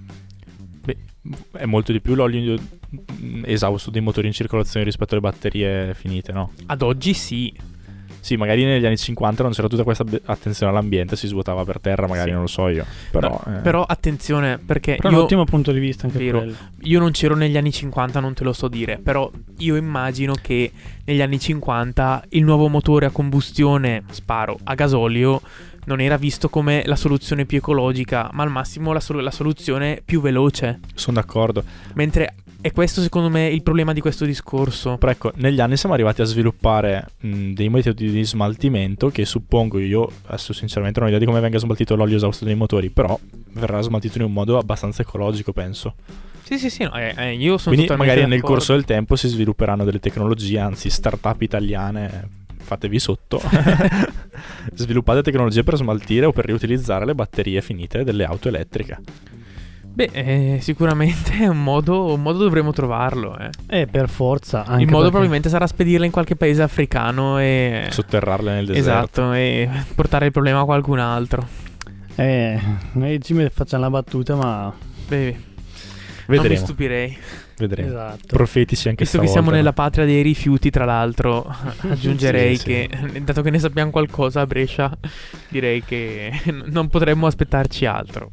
Beh, 0.84 0.98
è 1.52 1.66
molto 1.66 1.92
di 1.92 2.02
più 2.02 2.16
l'olio 2.16 2.60
esausto 3.44 3.92
dei 3.92 4.02
motori 4.02 4.26
in 4.26 4.34
circolazione 4.34 4.84
rispetto 4.84 5.14
alle 5.14 5.22
batterie 5.22 5.94
finite, 5.94 6.32
no? 6.32 6.52
Ad 6.66 6.82
oggi 6.82 7.14
sì. 7.14 7.54
Sì, 8.22 8.38
magari 8.38 8.64
negli 8.64 8.86
anni 8.86 8.98
50 8.98 9.44
non 9.44 9.52
c'era 9.52 9.68
tutta 9.68 9.84
questa 9.84 10.06
attenzione 10.26 10.72
all'ambiente, 10.72 11.16
si 11.16 11.28
svuotava 11.28 11.66
per 11.66 11.80
terra, 11.82 12.08
magari 12.08 12.28
Sì. 12.30 12.32
non 12.34 12.42
lo 12.42 12.48
so 12.48 12.68
io. 12.70 12.86
Però, 13.12 13.42
No, 13.46 13.58
eh, 13.58 13.60
Però 13.62 13.84
attenzione, 13.84 14.58
perché 14.60 14.96
Però 14.96 15.10
è 15.10 15.12
un 15.12 15.18
io, 15.18 15.24
ottimo 15.24 15.44
punto 15.44 15.72
di 15.72 15.80
vista 15.80 16.06
anche 16.06 16.20
Vero. 16.20 16.38
quello. 16.40 16.56
io 16.82 17.00
non 17.00 17.12
c'ero 17.12 17.36
negli 17.36 17.58
anni 17.58 17.72
50, 17.72 18.20
non 18.20 18.34
te 18.34 18.44
lo 18.44 18.54
so 18.54 18.68
dire, 18.68 19.00
però 19.04 19.30
io 19.58 19.76
immagino 19.76 20.34
che 20.40 20.72
negli 21.06 21.22
anni 21.22 21.40
50 21.40 22.26
il 22.30 22.44
nuovo 22.44 22.68
motore 22.68 23.08
a 23.08 23.10
combustione, 23.10 24.04
sparo, 24.12 24.58
a 24.64 24.76
gasolio, 24.76 25.42
non 25.86 26.00
era 26.00 26.16
visto 26.16 26.48
come 26.48 26.84
la 26.86 26.96
soluzione 26.96 27.46
più 27.46 27.58
ecologica, 27.58 28.30
ma 28.34 28.44
al 28.44 28.52
massimo 28.52 28.94
la, 28.94 29.00
sol- 29.00 29.24
la 29.24 29.32
soluzione 29.32 30.00
più 30.06 30.22
veloce. 30.22 30.80
sono 30.94 31.20
d'accordo. 31.20 31.64
Mentre 31.96 32.36
è 32.62 32.72
questo 32.72 33.02
secondo 33.02 33.30
me 33.30 33.48
il 33.48 33.64
problema 33.64 33.92
di 33.92 34.02
questo 34.02 34.26
discorso. 34.26 34.98
Però 34.98 35.12
ecco, 35.12 35.32
negli 35.36 35.60
anni 35.60 35.78
siamo 35.78 35.96
arrivati 35.96 36.22
a 36.22 36.26
sviluppare 36.26 37.10
mh, 37.20 37.54
dei 37.54 37.70
metodi 37.70 38.10
di 38.12 38.24
smaltimento 38.24 39.10
che 39.10 39.26
suppongo 39.26 39.80
io, 39.80 40.10
adesso 40.28 40.54
sinceramente 40.54 41.00
non 41.00 41.08
ho 41.08 41.12
idea 41.12 41.20
di 41.24 41.30
come 41.30 41.42
venga 41.42 41.58
smaltito 41.58 41.96
l'olio 41.96 42.16
esausto 42.16 42.46
dei 42.46 42.56
motori, 42.56 42.90
però 42.90 43.20
verrà 43.54 43.82
smaltito 43.82 44.20
in 44.20 44.26
un 44.26 44.34
modo 44.34 44.58
abbastanza 44.58 45.02
ecologico, 45.02 45.52
penso. 45.52 45.96
Sì, 46.44 46.60
sì, 46.60 46.70
sì, 46.70 46.84
no, 46.84 46.94
eh, 46.96 47.14
eh, 47.18 47.34
io 47.34 47.58
sono 47.58 47.76
Quindi 47.76 47.96
magari 47.96 48.22
nel 48.22 48.30
d'accordo. 48.30 48.48
corso 48.48 48.74
del 48.74 48.84
tempo 48.86 49.16
si 49.16 49.28
svilupperanno 49.28 49.84
delle 49.84 50.00
tecnologie, 50.00 50.60
anzi 50.60 50.90
start-up 50.90 51.42
italiane, 51.42 52.28
fatevi 52.58 53.00
sotto, 53.00 53.42
sviluppate 54.76 55.22
tecnologie 55.22 55.64
per 55.64 55.78
smaltire 55.78 56.26
o 56.26 56.32
per 56.32 56.46
riutilizzare 56.46 57.06
le 57.06 57.16
batterie 57.16 57.62
finite 57.62 58.04
delle 58.04 58.26
auto 58.26 58.50
elettriche. 58.50 59.00
Beh, 59.94 60.10
eh, 60.14 60.58
sicuramente 60.62 61.34
è 61.40 61.48
un 61.48 61.62
modo, 61.62 62.14
un 62.14 62.22
modo 62.22 62.40
dovremo 62.40 62.72
trovarlo. 62.72 63.38
eh. 63.38 63.50
E 63.68 63.88
per 63.88 64.08
forza 64.10 64.60
anche 64.66 64.84
Il 64.84 64.88
modo 64.88 64.96
perché- 64.98 65.10
probabilmente 65.10 65.50
sarà 65.50 65.68
spedirle 65.68 66.06
in 66.06 66.12
qualche 66.12 66.36
paese 66.36 66.62
africano 66.62 67.40
e... 67.40 67.88
Sotterrarle 67.90 68.54
nel 68.54 68.66
deserto. 68.68 68.90
Esatto, 68.90 69.34
e 69.34 69.70
portare 69.94 70.28
il 70.28 70.32
problema 70.32 70.62
a 70.62 70.66
qualcun 70.66 71.00
altro. 71.00 71.46
Eh, 72.16 72.60
noi 72.94 73.22
ci 73.22 73.34
facciamo 73.52 73.84
la 73.84 73.90
battuta, 73.90 74.36
ma 74.36 74.74
Beh, 75.08 75.32
non 75.32 75.40
mi 76.28 76.38
Vedremo, 76.38 76.56
stupirei. 76.66 77.18
vedremo. 77.58 77.88
esatto. 77.90 78.28
Profetici 78.28 78.88
anche 78.88 79.04
Visto 79.04 79.20
che 79.20 79.26
stavolta. 79.28 79.32
siamo 79.42 79.50
nella 79.52 79.74
patria 79.74 80.06
dei 80.06 80.22
rifiuti, 80.22 80.70
tra 80.70 80.86
l'altro, 80.86 81.46
aggiungerei 81.90 82.56
Sì, 82.56 82.62
sì. 82.62 82.66
che, 83.12 83.22
dato 83.24 83.42
che 83.42 83.50
ne 83.50 83.60
sappiamo 83.60 83.92
qualcosa 83.92 84.40
a 84.42 84.46
Brescia, 84.46 84.90
direi 85.50 85.84
che 85.84 86.32
non 86.68 86.88
potremmo 86.88 87.28
aspettarci 87.28 87.86
altro. 87.86 88.30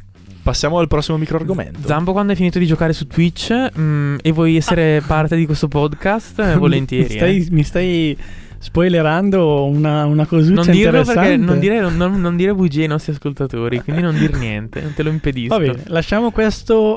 Passiamo 0.48 0.78
al 0.78 0.88
prossimo 0.88 1.18
microargomento. 1.18 1.86
Zambo, 1.86 2.12
quando 2.12 2.30
hai 2.32 2.38
finito 2.38 2.58
di 2.58 2.64
giocare 2.64 2.94
su 2.94 3.06
Twitch 3.06 3.52
mm, 3.78 4.16
e 4.22 4.32
vuoi 4.32 4.56
essere 4.56 5.02
parte 5.06 5.36
di 5.36 5.44
questo 5.44 5.68
podcast, 5.68 6.38
eh, 6.38 6.56
volentieri. 6.56 7.04
Mi 7.06 7.16
stai, 7.18 7.36
eh. 7.36 7.48
mi 7.50 7.62
stai 7.64 8.16
spoilerando 8.58 9.66
una, 9.66 10.06
una 10.06 10.24
cosuccia 10.24 10.54
Non 10.54 10.70
dirlo 10.70 11.00
interessante. 11.00 11.20
perché 11.20 11.36
non 11.36 11.58
dire, 11.58 11.80
non- 11.90 12.18
non 12.18 12.36
dire 12.36 12.54
bugie 12.54 12.80
ai 12.80 12.88
nostri 12.88 13.12
ascoltatori, 13.12 13.82
quindi 13.82 14.00
non 14.00 14.16
dir 14.16 14.34
niente, 14.38 14.80
non 14.80 14.94
te 14.94 15.02
lo 15.02 15.10
impedisco. 15.10 15.54
Va 15.54 15.60
bene, 15.60 15.82
lasciamo 15.88 16.30
questo 16.30 16.96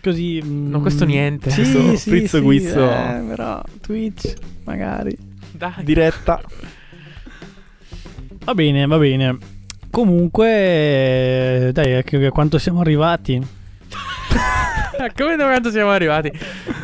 così. 0.00 0.40
mm, 0.40 0.70
No, 0.70 0.80
questo 0.82 1.04
niente. 1.04 1.50
Sì, 1.50 1.62
Questo 1.62 1.96
sì, 1.96 2.10
frizzo 2.10 2.36
sì, 2.36 2.42
guizzo. 2.44 2.90
eh, 2.92 3.24
però 3.26 3.60
Twitch, 3.80 4.34
magari. 4.66 5.18
Dai. 5.50 5.82
Diretta. 5.82 6.40
Va 8.44 8.54
bene, 8.54 8.86
va 8.86 8.98
bene. 8.98 9.38
Comunque, 9.94 11.70
dai, 11.72 11.94
a 11.94 11.98
a 12.26 12.30
quanto 12.32 12.58
siamo 12.58 12.80
arrivati? 12.80 13.40
Come 15.16 15.36
da 15.36 15.44
quando 15.44 15.70
siamo 15.70 15.90
arrivati? 15.90 16.32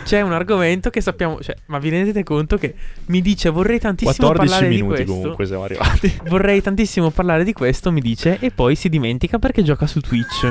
C'è 0.05 0.21
un 0.21 0.33
argomento 0.33 0.91
che 0.91 1.01
sappiamo, 1.01 1.41
cioè, 1.43 1.57
ma 1.67 1.81
vi 1.81 1.89
rendete 1.89 2.23
conto 2.23 2.57
che 2.57 2.73
mi 3.07 3.21
dice 3.21 3.51
vorrei 3.51 3.81
tantissimo 3.81 4.29
14 4.29 4.49
parlare 4.49 4.69
di 4.69 4.77
minuti 4.83 4.95
questo. 5.03 5.13
comunque 5.21 5.47
siamo 5.47 5.65
arrivati. 5.65 6.19
Vorrei 6.29 6.63
tantissimo 6.63 7.11
parlare 7.11 7.43
di 7.43 7.53
questo, 7.53 7.91
mi 7.91 8.01
dice, 8.01 8.37
e 8.39 8.53
poi 8.53 8.77
si 8.77 8.89
dimentica 8.89 9.41
perché 9.41 9.65
gioca 9.65 9.89
su 9.89 9.99
Twitch. 10.01 10.49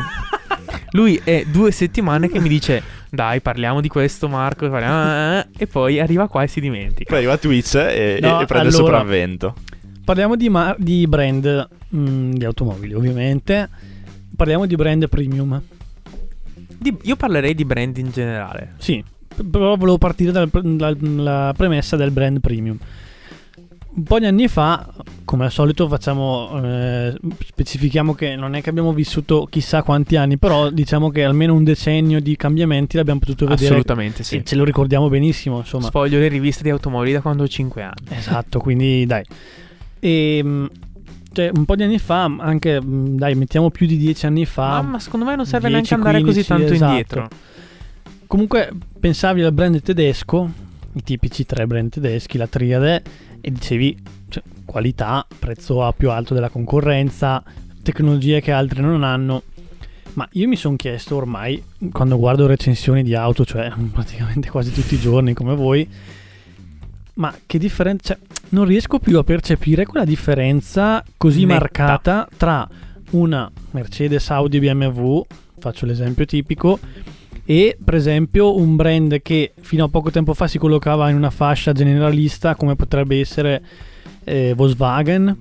Lui 0.92 1.20
è 1.24 1.46
due 1.48 1.72
settimane 1.72 2.30
che 2.30 2.39
mi 2.42 2.50
dice 2.50 2.84
dai 3.10 3.39
parliamo 3.39 3.80
di 3.80 3.88
questo 3.88 4.28
Marco 4.28 4.70
parliamo- 4.70 5.46
e 5.58 5.66
poi 5.68 6.00
arriva 6.01 6.28
qua 6.28 6.44
e 6.44 6.48
si 6.48 6.60
dimentica. 6.60 7.10
Poi 7.10 7.20
arriva 7.20 7.38
Twitch 7.38 7.75
e, 7.75 8.20
No, 8.22 8.42
e 8.42 8.46
prende 8.46 8.68
il 8.68 8.75
allora- 8.75 8.98
sopravvento. 8.98 9.56
Parliamo 10.10 10.36
di, 10.36 10.50
mar- 10.50 10.75
di 10.80 11.06
brand 11.06 11.70
mm, 11.96 12.32
di 12.32 12.44
automobili, 12.44 12.96
ovviamente. 12.96 13.70
Parliamo 14.36 14.66
di 14.66 14.75
brand 14.75 15.08
premium. 15.08 15.62
Di- 16.80 16.98
io 17.04 17.16
parlerei 17.16 17.54
di 17.54 17.63
brand 17.63 17.96
in 17.96 18.10
generale. 18.10 18.74
Sì, 18.80 19.04
però 19.48 19.75
volevo 19.75 20.00
partire 20.00 20.32
dal- 20.32 20.50
dalla 20.50 21.54
premessa 21.56 21.96
del 21.96 22.10
brand 22.10 22.39
premium. 22.39 22.75
Un 23.92 24.04
po' 24.04 24.18
di 24.18 24.25
anni 24.25 24.48
fa, 24.48 24.92
come 25.25 25.46
al 25.46 25.51
solito, 25.51 25.88
facciamo. 25.88 26.60
eh, 26.60 27.16
specifichiamo 27.46 28.16
che 28.16 28.36
non 28.36 28.56
è 28.56 28.63
che 28.63 28.72
abbiamo 28.72 28.94
vissuto 28.94 29.46
chissà 29.48 29.84
quanti 29.84 30.16
anni, 30.16 30.39
però 30.39 30.72
diciamo 30.72 31.12
che 31.12 31.24
almeno 31.24 31.54
un 31.54 31.63
decennio 31.63 32.20
di 32.20 32.36
cambiamenti 32.36 32.98
l'abbiamo 32.98 33.20
potuto 33.20 33.46
vedere. 33.46 33.68
Assolutamente 33.68 34.24
sì. 34.24 34.38
E 34.38 34.44
ce 34.44 34.56
lo 34.56 34.63
ricordiamo 34.63 35.08
benissimo, 35.08 35.60
insomma. 35.60 35.86
Sfoglio 35.86 36.18
le 36.18 36.30
riviste 36.30 36.63
di 36.63 36.72
automobili 36.72 37.13
da 37.13 37.22
quando 37.22 37.44
ho 37.44 37.48
5 37.48 37.84
anni. 37.84 38.08
Esatto, 38.10 38.60
quindi 38.60 39.06
dai. 39.06 39.24
E, 40.00 40.44
mh, 40.44 40.70
cioè, 41.32 41.51
un 41.53 41.65
po' 41.65 41.75
di 41.75 41.84
anni 41.84 42.00
fa, 42.00 42.24
anche 42.24 42.82
mh, 42.82 43.18
dai, 43.18 43.36
mettiamo 43.36 43.70
più 43.70 43.86
di 43.86 43.98
dieci 43.98 44.25
anni 44.25 44.46
fa. 44.46 44.82
Ma 44.82 45.00
secondo 45.00 45.25
me 45.25 45.36
non 45.36 45.46
serve 45.46 45.70
10, 45.70 45.74
neanche 45.74 45.94
andare 45.94 46.24
così 46.24 46.46
15, 46.46 46.48
tanto 46.48 46.74
esatto. 46.74 46.91
indietro. 46.91 47.27
Comunque, 48.27 48.72
pensavi 49.00 49.41
al 49.41 49.51
brand 49.51 49.82
tedesco, 49.82 50.51
i 50.94 51.03
tipici 51.03 51.46
tre 51.46 51.65
brand 51.65 51.89
tedeschi, 51.89 52.38
la 52.38 52.48
triade, 52.48 53.01
e 53.41 53.51
dicevi 53.51 53.98
cioè, 54.29 54.44
qualità, 54.65 55.25
prezzo 55.38 55.84
a 55.84 55.94
più 55.94 56.12
alto 56.12 56.34
della 56.34 56.50
concorrenza, 56.50 57.44
tecnologie 57.82 58.41
che 58.41 58.51
altri 58.51 58.82
non 58.82 59.03
hanno. 59.03 59.44
Ma 60.13 60.27
io 60.34 60.48
mi 60.48 60.56
sono 60.56 60.75
chiesto 60.75 61.15
ormai, 61.15 61.63
quando 61.91 62.18
guardo 62.18 62.48
recensioni 62.48 63.03
di 63.03 63.15
auto, 63.15 63.46
cioè 63.46 63.72
praticamente 63.91 64.50
quasi 64.50 64.72
tutti 64.72 64.96
i 64.96 65.00
giorni 65.00 65.34
come 65.34 65.56
voi, 65.56 65.88
ma 67.15 67.36
che 67.46 67.58
differenza... 67.58 68.15
Cioè, 68.15 68.27
non 68.50 68.65
riesco 68.65 69.00
più 69.00 69.18
a 69.18 69.24
percepire 69.24 69.86
quella 69.86 70.06
differenza 70.06 71.03
così 71.18 71.46
Netta. 71.46 71.60
marcata 71.60 72.27
tra 72.38 72.68
una 73.12 73.50
Mercedes, 73.72 74.29
Audi, 74.29 74.60
BMW, 74.60 75.22
faccio 75.58 75.86
l'esempio 75.86 76.25
tipico, 76.25 76.79
e 77.46 77.77
per 77.84 77.96
esempio 77.96 78.56
un 78.58 78.75
brand 78.75 79.22
che 79.22 79.53
fino 79.60 79.86
a 79.86 79.89
poco 79.89 80.12
tempo 80.12 80.34
fa 80.34 80.48
si 80.48 80.60
collocava 80.60 81.10
in 81.10 81.15
una 81.15 81.32
fascia 81.32 81.72
generalista 81.72 82.56
come 82.56 82.75
potrebbe 82.75 83.20
essere 83.20 83.62
eh, 84.24 84.53
Volkswagen, 84.56 85.36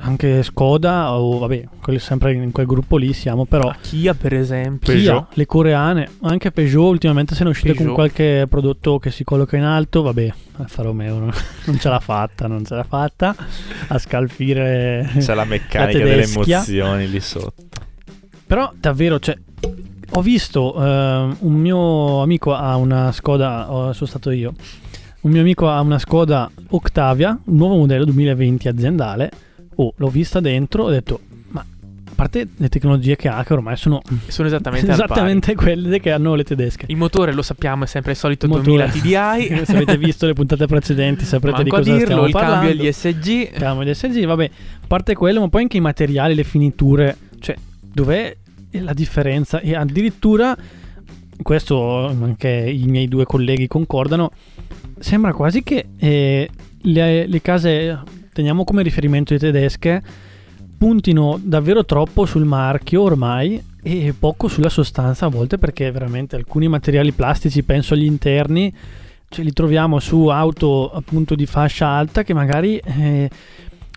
anche 0.00 0.42
Skoda 0.42 1.12
o 1.12 1.38
vabbè, 1.38 1.64
quelli 1.80 1.98
sempre 1.98 2.32
in 2.32 2.52
quel 2.52 2.66
gruppo 2.66 2.96
lì 2.96 3.12
siamo 3.12 3.44
però 3.44 3.72
Kia 3.80 4.14
per 4.14 4.34
esempio. 4.34 4.92
Kia, 4.92 5.12
Peugeot. 5.12 5.36
le 5.36 5.46
coreane, 5.46 6.10
anche 6.22 6.50
Peugeot 6.52 6.90
ultimamente 6.90 7.34
se 7.34 7.42
ne 7.42 7.48
è 7.48 7.52
uscite 7.52 7.74
con 7.74 7.86
Peugeot. 7.86 7.94
qualche 7.94 8.46
prodotto 8.48 8.98
che 8.98 9.10
si 9.10 9.24
colloca 9.24 9.56
in 9.56 9.64
alto, 9.64 10.02
vabbè, 10.02 10.32
Alfa 10.56 10.82
Romeo 10.82 11.18
non, 11.18 11.30
non 11.66 11.78
ce 11.78 11.88
l'ha 11.88 12.00
fatta, 12.00 12.46
non 12.46 12.64
ce 12.64 12.74
l'ha 12.74 12.84
fatta 12.84 13.34
a 13.88 13.98
scalfire 13.98 15.10
C'è 15.18 15.34
la 15.34 15.44
meccanica 15.44 15.98
La 15.98 16.04
delle 16.04 16.22
emozioni 16.22 17.08
lì 17.08 17.20
sotto. 17.20 17.64
Però 18.46 18.72
davvero, 18.76 19.20
cioè, 19.20 19.36
ho 20.10 20.22
visto 20.22 20.74
eh, 20.74 21.36
un 21.38 21.52
mio 21.52 22.20
amico 22.20 22.52
ha 22.52 22.76
una 22.76 23.12
Skoda, 23.12 23.72
oh, 23.72 23.92
sono 23.92 24.08
stato 24.08 24.30
io. 24.30 24.52
Un 25.20 25.30
mio 25.30 25.40
amico 25.40 25.68
ha 25.68 25.80
una 25.80 25.98
Skoda 25.98 26.50
Octavia, 26.70 27.38
un 27.44 27.56
nuovo 27.56 27.76
modello 27.76 28.04
2020 28.06 28.68
aziendale. 28.68 29.30
Oh, 29.76 29.92
l'ho 29.96 30.08
vista 30.08 30.40
dentro, 30.40 30.84
ho 30.84 30.90
detto, 30.90 31.20
ma 31.48 31.60
a 31.60 32.12
parte 32.14 32.48
le 32.56 32.68
tecnologie 32.68 33.16
che 33.16 33.28
ha, 33.28 33.42
che 33.44 33.52
ormai 33.52 33.76
sono 33.76 34.02
Sono 34.28 34.46
esattamente, 34.48 34.90
esattamente 34.92 35.54
quelle 35.54 36.00
che 36.00 36.10
hanno 36.10 36.34
le 36.34 36.44
tedesche. 36.44 36.86
Il 36.88 36.96
motore 36.96 37.32
lo 37.32 37.42
sappiamo 37.42 37.84
è 37.84 37.86
sempre 37.86 38.12
il 38.12 38.18
solito 38.18 38.46
Il 38.46 38.52
2000 38.52 38.84
motore- 38.86 39.00
TDI. 39.00 39.64
Se 39.66 39.72
avete 39.74 39.96
visto 39.96 40.26
le 40.26 40.32
puntate 40.34 40.66
precedenti 40.66 41.24
saprete 41.24 41.62
Manco 41.62 41.62
di 41.64 41.70
cosa 41.70 41.82
dirlo, 41.90 42.04
stiamo 42.04 42.26
il 42.26 42.32
parlando. 42.32 42.66
cambio 42.66 42.82
agli 42.84 42.92
SG. 42.92 43.50
Chiamiamo 43.50 43.84
gli 43.84 43.94
SG, 43.94 44.24
vabbè, 44.26 44.44
a 44.82 44.86
parte 44.86 45.14
quello, 45.14 45.40
ma 45.40 45.48
poi 45.48 45.62
anche 45.62 45.76
i 45.78 45.80
materiali, 45.80 46.34
le 46.34 46.44
finiture, 46.44 47.16
cioè, 47.38 47.56
dov'è 47.80 48.36
la 48.72 48.92
differenza? 48.92 49.60
E 49.60 49.74
addirittura, 49.74 50.54
questo 51.42 52.06
anche 52.06 52.48
i 52.48 52.84
miei 52.86 53.08
due 53.08 53.24
colleghi 53.24 53.66
concordano, 53.66 54.30
sembra 54.98 55.32
quasi 55.32 55.62
che 55.62 55.86
eh, 55.96 56.50
le, 56.82 57.26
le 57.26 57.40
case, 57.40 57.98
teniamo 58.40 58.64
come 58.64 58.82
riferimento 58.82 59.34
le 59.34 59.38
tedesche, 59.38 60.02
puntino 60.78 61.38
davvero 61.42 61.84
troppo 61.84 62.24
sul 62.24 62.46
marchio 62.46 63.02
ormai 63.02 63.62
e 63.82 64.14
poco 64.18 64.48
sulla 64.48 64.70
sostanza 64.70 65.26
a 65.26 65.28
volte 65.28 65.58
perché 65.58 65.90
veramente 65.90 66.36
alcuni 66.36 66.66
materiali 66.66 67.12
plastici, 67.12 67.62
penso 67.62 67.92
agli 67.92 68.04
interni, 68.04 68.74
ce 69.28 69.42
li 69.42 69.52
troviamo 69.52 69.98
su 69.98 70.28
auto 70.28 70.90
appunto 70.90 71.34
di 71.34 71.44
fascia 71.44 71.88
alta 71.88 72.22
che 72.22 72.32
magari 72.32 72.78
eh, 72.78 73.28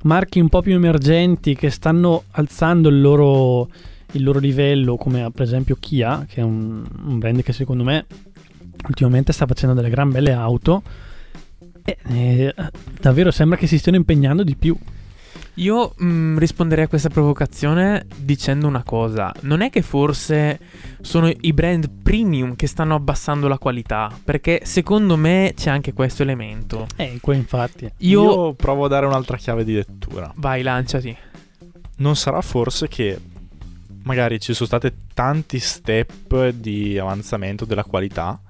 marchi 0.04 0.42
un 0.42 0.50
po' 0.50 0.62
più 0.62 0.74
emergenti 0.74 1.56
che 1.56 1.70
stanno 1.70 2.24
alzando 2.32 2.90
il 2.90 3.00
loro, 3.00 3.70
il 4.12 4.24
loro 4.24 4.40
livello 4.40 4.98
come 4.98 5.32
per 5.32 5.44
esempio 5.44 5.78
Kia 5.80 6.26
che 6.28 6.42
è 6.42 6.44
un, 6.44 6.84
un 7.06 7.18
brand 7.18 7.42
che 7.44 7.54
secondo 7.54 7.86
me 7.86 8.06
ultimamente 8.90 9.32
sta 9.32 9.46
facendo 9.46 9.74
delle 9.74 9.90
gran 9.90 10.12
belle 10.12 10.34
auto 10.34 10.84
eh, 11.84 12.54
davvero 13.00 13.32
sembra 13.32 13.58
che 13.58 13.68
si 13.68 13.78
stiano 13.78 13.98
impegnando 13.98 14.44
di 14.44 14.56
più 14.56 14.78
Io 15.56 15.94
mh, 15.96 16.40
risponderei 16.40 16.86
a 16.86 16.88
questa 16.88 17.10
provocazione 17.10 18.08
dicendo 18.16 18.66
una 18.68 18.84
cosa. 18.84 19.32
Non 19.42 19.62
è 19.62 19.70
che 19.70 19.84
forse 19.84 20.60
sono 21.02 21.28
i 21.28 21.54
brand 21.54 21.90
premium 22.02 22.56
che 22.56 22.66
stanno 22.66 22.96
abbassando 22.96 23.48
la 23.48 23.60
qualità, 23.60 24.12
perché 24.24 24.62
secondo 24.64 25.16
me 25.16 25.54
c'è 25.56 25.70
anche 25.70 25.94
questo 25.94 26.24
elemento. 26.24 26.88
eh 26.96 27.20
qua 27.22 27.36
infatti 27.36 27.92
Io... 27.98 28.24
Io 28.24 28.54
provo 28.54 28.86
a 28.86 28.88
dare 28.88 29.06
un'altra 29.06 29.38
chiave 29.38 29.64
di 29.64 29.74
lettura. 29.74 30.32
Vai, 30.38 30.64
lanciati. 30.64 31.16
Non 31.98 32.16
sarà 32.16 32.42
forse 32.42 32.88
che 32.88 33.20
magari 34.04 34.40
ci 34.40 34.54
sono 34.54 34.68
stati 34.68 34.92
tanti 35.14 35.60
step 35.60 36.50
di 36.50 36.98
avanzamento 36.98 37.66
della 37.66 37.84
qualità 37.84 38.42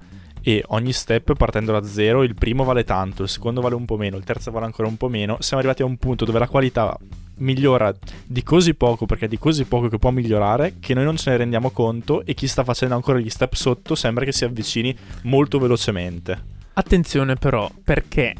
e 0.46 0.62
ogni 0.68 0.92
step 0.92 1.34
partendo 1.34 1.72
da 1.72 1.82
zero, 1.82 2.22
il 2.22 2.34
primo 2.34 2.64
vale 2.64 2.84
tanto, 2.84 3.22
il 3.22 3.30
secondo 3.30 3.62
vale 3.62 3.74
un 3.74 3.86
po' 3.86 3.96
meno, 3.96 4.18
il 4.18 4.24
terzo 4.24 4.50
vale 4.50 4.66
ancora 4.66 4.86
un 4.86 4.98
po' 4.98 5.08
meno, 5.08 5.38
siamo 5.40 5.62
arrivati 5.62 5.80
a 5.80 5.86
un 5.86 5.96
punto 5.96 6.26
dove 6.26 6.38
la 6.38 6.46
qualità 6.46 6.96
migliora 7.36 7.92
di 8.26 8.42
così 8.42 8.74
poco 8.74 9.06
perché 9.06 9.24
è 9.24 9.28
di 9.28 9.38
così 9.38 9.64
poco 9.64 9.88
che 9.88 9.98
può 9.98 10.10
migliorare 10.10 10.74
che 10.78 10.94
noi 10.94 11.04
non 11.04 11.16
ce 11.16 11.30
ne 11.30 11.38
rendiamo 11.38 11.70
conto 11.70 12.24
e 12.24 12.34
chi 12.34 12.46
sta 12.46 12.62
facendo 12.62 12.94
ancora 12.94 13.18
gli 13.18 13.30
step 13.30 13.54
sotto 13.54 13.94
sembra 13.94 14.24
che 14.24 14.32
si 14.32 14.44
avvicini 14.44 14.94
molto 15.22 15.58
velocemente. 15.58 16.52
Attenzione 16.74 17.36
però, 17.36 17.70
perché 17.82 18.34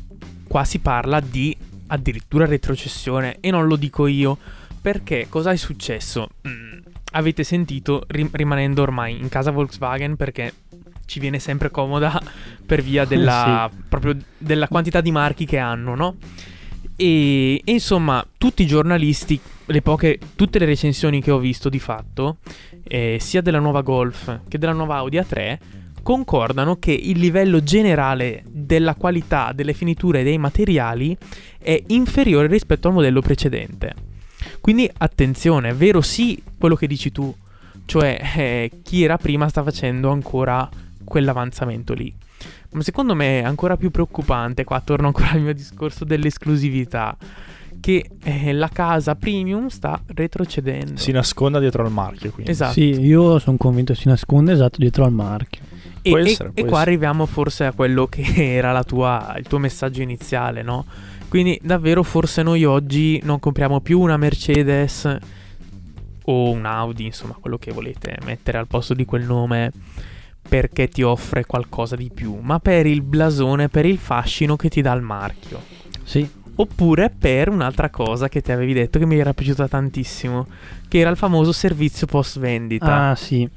qua 0.47 0.65
si 0.65 0.81
parla 0.81 1.21
di 1.21 1.57
addirittura 1.87 2.45
retrocessione 2.45 3.39
e 3.41 3.51
non 3.51 3.67
lo 3.67 3.77
dico 3.77 4.07
io, 4.07 4.37
perché 4.81 5.27
cosa 5.31 5.53
è 5.53 5.57
successo? 5.57 6.29
Mm, 6.47 6.81
avete 7.13 7.45
sentito 7.45 8.05
rim- 8.09 8.35
rimanendo 8.35 8.83
ormai 8.83 9.19
in 9.19 9.29
casa 9.29 9.51
Volkswagen 9.51 10.17
perché 10.17 10.53
ci 11.07 11.21
viene 11.21 11.39
sempre 11.39 11.71
comoda 11.71 12.21
per 12.65 12.83
via 12.83 13.05
della, 13.05 13.71
proprio 13.89 14.17
della 14.39 14.69
quantità 14.69 15.01
di 15.01 15.11
marchi 15.11 15.45
che 15.45 15.59
hanno, 15.59 15.95
no? 15.95 16.17
E, 16.97 17.57
e 17.65 17.73
insomma, 17.73 18.25
tutti 18.39 18.63
i 18.63 18.67
giornalisti, 18.67 19.39
le 19.67 19.83
poche, 19.83 20.19
tutte 20.37 20.59
le 20.59 20.67
recensioni 20.67 21.21
che 21.21 21.31
ho 21.31 21.39
visto 21.39 21.69
di 21.69 21.79
fatto, 21.79 22.39
eh, 22.85 23.19
sia 23.21 23.41
della 23.41 23.59
nuova 23.59 23.83
Golf 23.83 24.41
che 24.49 24.59
della 24.59 24.73
nuova 24.73 24.97
Audi 24.97 25.19
A3, 25.19 25.59
concordano 26.03 26.77
che 26.77 26.93
il 26.93 27.19
livello 27.19 27.63
generale 27.63 28.45
della 28.47 28.95
qualità 28.95 29.53
delle 29.53 29.73
finiture 29.73 30.21
e 30.21 30.25
dei 30.25 30.39
materiali 30.39 31.17
è 31.59 31.83
inferiore 31.89 32.47
rispetto 32.47 32.89
al 32.89 32.95
modello 32.95 33.21
precedente. 33.21 33.95
Quindi 34.61 34.89
attenzione, 34.99 35.71
è 35.71 35.75
vero 35.75 36.03
sì 36.03 36.41
quello 36.59 36.77
che 36.77 36.87
dici 36.87 37.11
tu, 37.11 37.35
cioè 37.87 38.21
eh, 38.37 38.71
chi 38.83 39.03
era 39.03 39.17
prima 39.17 39.49
sta 39.49 39.63
facendo 39.63 40.11
ancora 40.11 40.69
quell'avanzamento 41.05 41.93
lì. 41.95 42.13
Ma 42.73 42.83
secondo 42.83 43.15
me 43.15 43.41
è 43.41 43.45
ancora 43.45 43.77
più 43.77 43.91
preoccupante, 43.91 44.65
qua 44.65 44.81
torno 44.81 45.07
ancora 45.07 45.31
al 45.31 45.41
mio 45.41 45.55
discorso 45.55 46.05
dell'esclusività, 46.05 47.17
che 47.81 48.11
eh, 48.23 48.53
la 48.53 48.69
casa 48.69 49.15
premium 49.15 49.69
sta 49.69 50.01
retrocedendo. 50.07 50.97
Si 50.97 51.13
nasconda 51.13 51.59
dietro 51.61 51.85
al 51.85 51.93
marchio 51.93 52.31
quindi. 52.31 52.51
Esatto. 52.51 52.73
sì 52.73 52.99
io 53.01 53.39
sono 53.39 53.57
convinto 53.59 53.95
si 53.95 54.09
nasconde 54.09 54.53
esatto 54.53 54.79
dietro 54.79 55.05
al 55.05 55.13
marchio 55.13 55.63
E, 56.01 56.11
e- 56.11 56.21
essere, 56.21 56.49
e 56.49 56.63
può 56.63 56.65
qua 56.71 56.79
essere. 56.79 56.81
arriviamo 56.91 57.27
forse 57.27 57.67
a 57.67 57.73
quello 57.73 58.07
che 58.07 58.25
era 58.57 58.73
la 58.73 58.85
tua, 58.85 59.35
il 59.37 59.47
tuo 59.47 59.59
messaggio 59.59 60.01
iniziale, 60.03 60.63
no? 60.63 60.85
Quindi 61.29 61.59
davvero 61.63 62.03
forse 62.03 62.43
noi 62.43 62.65
oggi 62.65 63.21
non 63.25 63.39
compriamo 63.39 63.81
più 63.81 64.01
una 64.01 64.17
Mercedes 64.17 65.19
o 66.27 66.51
un 66.51 66.65
Audi, 66.65 67.05
insomma 67.07 67.37
quello 67.39 67.59
che 67.59 67.71
volete 67.73 68.17
mettere 68.25 68.57
al 68.59 68.67
posto 68.67 68.95
di 68.95 69.05
quel 69.05 69.25
nome, 69.25 69.73
perché 70.49 70.89
ti 70.89 71.03
offre 71.03 71.45
qualcosa 71.45 71.97
di 71.97 72.11
più, 72.15 72.39
ma 72.41 72.59
per 72.61 72.87
il 72.87 73.03
blasone, 73.03 73.69
per 73.69 73.87
il 73.87 73.99
fascino 73.99 74.57
che 74.57 74.69
ti 74.69 74.81
dà 74.83 74.93
il 74.93 75.03
marchio. 75.03 75.61
Sì, 76.05 76.29
Oppure 76.57 77.11
per 77.11 77.49
un'altra 77.49 77.91
cosa 77.91 78.29
che 78.29 78.41
ti 78.41 78.53
avevi 78.53 78.73
detto 78.75 79.01
che 79.01 79.07
mi 79.07 79.19
era 79.19 79.35
piaciuta 79.35 79.67
tantissimo, 79.67 80.47
che 80.87 80.99
era 81.01 81.11
il 81.11 81.17
famoso 81.17 81.51
servizio 81.51 82.07
post 82.07 82.39
vendita. 82.39 83.09
Ah, 83.11 83.17
sì. 83.17 83.49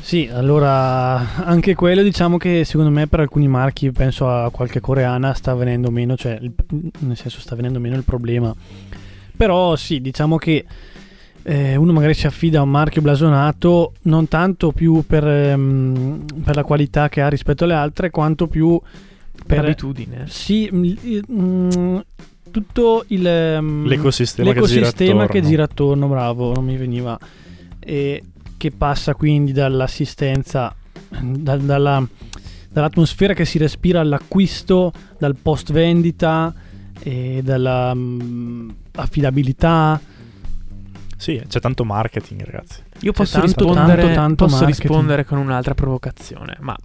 Sì, 0.00 0.28
allora 0.30 1.44
anche 1.44 1.74
quello 1.74 2.02
diciamo 2.02 2.36
che 2.36 2.64
secondo 2.66 2.90
me 2.90 3.06
per 3.06 3.20
alcuni 3.20 3.48
marchi, 3.48 3.90
penso 3.92 4.28
a 4.30 4.50
qualche 4.50 4.80
coreana, 4.80 5.32
sta 5.32 5.54
venendo 5.54 5.90
meno, 5.90 6.16
cioè 6.18 6.38
il- 6.40 6.52
nel 7.00 7.16
senso 7.16 7.40
sta 7.40 7.54
venendo 7.56 7.80
meno 7.80 7.96
il 7.96 8.04
problema. 8.04 8.54
Però 9.36 9.74
sì, 9.76 10.00
diciamo 10.02 10.36
che 10.36 10.64
eh, 11.42 11.76
uno 11.76 11.92
magari 11.92 12.14
si 12.14 12.26
affida 12.26 12.58
a 12.60 12.62
un 12.62 12.70
marchio 12.70 13.00
blasonato 13.02 13.92
non 14.02 14.28
tanto 14.28 14.72
più 14.72 15.04
per, 15.06 15.26
ehm, 15.26 16.24
per 16.44 16.56
la 16.56 16.64
qualità 16.64 17.08
che 17.08 17.20
ha 17.22 17.28
rispetto 17.28 17.64
alle 17.64 17.74
altre, 17.74 18.10
quanto 18.10 18.46
più 18.48 18.80
per 18.80 19.44
per... 19.46 19.58
abitudine. 19.64 20.24
Sì, 20.28 20.68
mm, 20.72 20.84
il- 20.84 21.24
mm, 21.30 21.96
tutto 22.50 23.04
il, 23.08 23.26
ehm, 23.26 23.86
L'ecosistema 23.86 24.52
che 24.52 24.60
gira 24.62 24.80
l'ecosistema 24.80 25.20
che 25.20 25.24
attorno. 25.38 25.48
gira 25.48 25.62
attorno, 25.64 26.08
bravo, 26.08 26.54
non 26.54 26.64
mi 26.64 26.76
veniva. 26.76 27.18
E 27.78 28.22
che 28.56 28.70
passa 28.72 29.14
quindi 29.14 29.52
dall'assistenza, 29.52 30.74
dal- 31.20 31.60
dalla- 31.60 32.06
dall'atmosfera 32.70 33.32
che 33.34 33.44
si 33.44 33.56
respira 33.58 34.00
all'acquisto, 34.00 34.92
dal 35.18 35.36
post 35.40 35.72
vendita 35.72 36.52
e 37.00 37.40
dalla 37.42 37.92
mm, 37.94 38.68
affidabilità. 38.96 40.00
Sì, 41.18 41.42
c'è 41.48 41.58
tanto 41.60 41.84
marketing, 41.84 42.44
ragazzi. 42.44 42.80
Io 43.00 43.12
posso, 43.12 43.40
tanto, 43.40 43.46
rispondere, 43.64 44.02
tanto, 44.02 44.14
tanto 44.14 44.46
posso 44.46 44.64
rispondere 44.64 45.24
con 45.24 45.38
un'altra 45.38 45.74
provocazione, 45.74 46.56
ma 46.60 46.76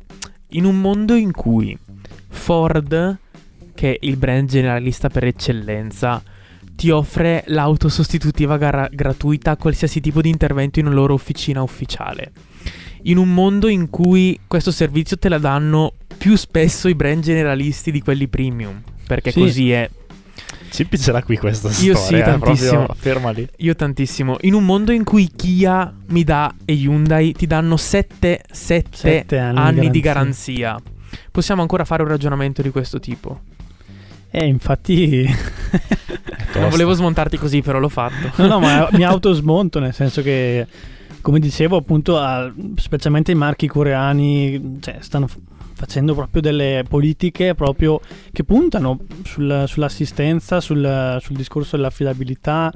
in 0.50 0.65
un 0.65 0.82
mondo 0.82 1.13
in 1.13 1.32
cui 1.32 1.78
Ford, 2.30 3.17
che 3.76 3.93
è 3.93 3.98
il 4.02 4.17
brand 4.17 4.50
generalista 4.50 5.10
per 5.10 5.26
eccellenza, 5.26 6.22
ti 6.76 6.89
offre 6.89 7.43
l'auto 7.48 7.89
sostitutiva 7.89 8.58
gara- 8.58 8.89
gratuita 8.91 9.52
a 9.52 9.56
qualsiasi 9.58 10.02
tipo 10.02 10.19
di 10.22 10.30
intervento 10.30 10.80
in 10.80 10.88
una 10.88 10.96
loro 10.96 11.13
officina 11.13 11.62
ufficiale. 11.62 12.32
In 13.04 13.17
un 13.17 13.32
mondo 13.34 13.67
in 13.67 13.89
cui 13.91 14.39
questo 14.48 14.72
servizio 14.72 15.17
te 15.17 15.30
la 15.30 15.38
danno 15.38 15.93
più 16.17 16.36
spesso 16.36 16.88
i 16.88 16.96
brand 16.96 17.22
generalisti 17.22 17.91
di 17.91 18.02
quelli 18.02 18.28
premium, 18.28 18.82
perché 19.06 19.30
Sì. 19.32 19.39
così 19.39 19.72
è. 19.72 19.89
Cippi 20.74 20.98
ce 20.98 21.12
l'ha 21.12 21.22
qui 21.22 21.38
questa 21.38 21.68
Io 21.68 21.96
sì, 21.96 22.02
storia. 22.04 22.20
eh, 22.20 22.40
tantissimo. 22.40 22.86
Proprio 22.86 22.96
ferma 22.96 23.30
lì. 23.30 23.48
Io 23.58 23.76
tantissimo. 23.76 24.38
In 24.42 24.56
un 24.56 24.66
mondo 24.66 24.92
in 24.92 25.04
cui 25.04 25.30
Kia, 25.36 25.94
Mida 26.08 26.52
e 26.66 26.74
Hyundai 26.74 27.32
ti 27.34 27.46
danno 27.46 27.78
7, 27.78 28.42
Sette 28.50 29.38
anni, 29.38 29.60
anni 29.60 29.90
di 29.92 30.00
garanzia. 30.00 30.82
Possiamo 31.30 31.62
ancora 31.62 31.86
fare 31.86 32.02
un 32.02 32.08
ragionamento 32.08 32.64
di 32.64 32.72
questo 32.72 33.00
tipo. 33.00 33.42
E 34.32 34.48
infatti... 34.48 35.30
Non 36.56 36.70
volevo 36.70 36.94
smontarti 36.94 37.38
così, 37.38 37.62
però 37.62 37.78
l'ho 37.78 37.90
fatto. 37.90 38.32
No, 38.42 38.48
no, 38.48 38.60
ma 38.60 38.88
mi 38.94 39.04
autosmonto, 39.04 39.80
nel 39.80 39.94
senso 39.94 40.22
che, 40.22 40.66
come 41.22 41.40
dicevo, 41.40 41.78
appunto, 41.78 42.20
specialmente 42.78 43.32
i 43.32 43.36
marchi 43.36 43.68
coreani 43.68 44.78
cioè, 44.80 44.98
stanno 45.00 45.28
facendo 45.84 46.13
proprio 46.15 46.41
delle 46.41 46.86
politiche 46.88 47.56
proprio 47.56 48.00
che 48.32 48.46
puntano 48.46 49.00
sul- 49.24 49.65
sull'assistenza, 49.67 50.62
sul, 50.62 51.17
sul 51.22 51.36
discorso 51.36 51.76
dell'affidabilità, 51.76 52.72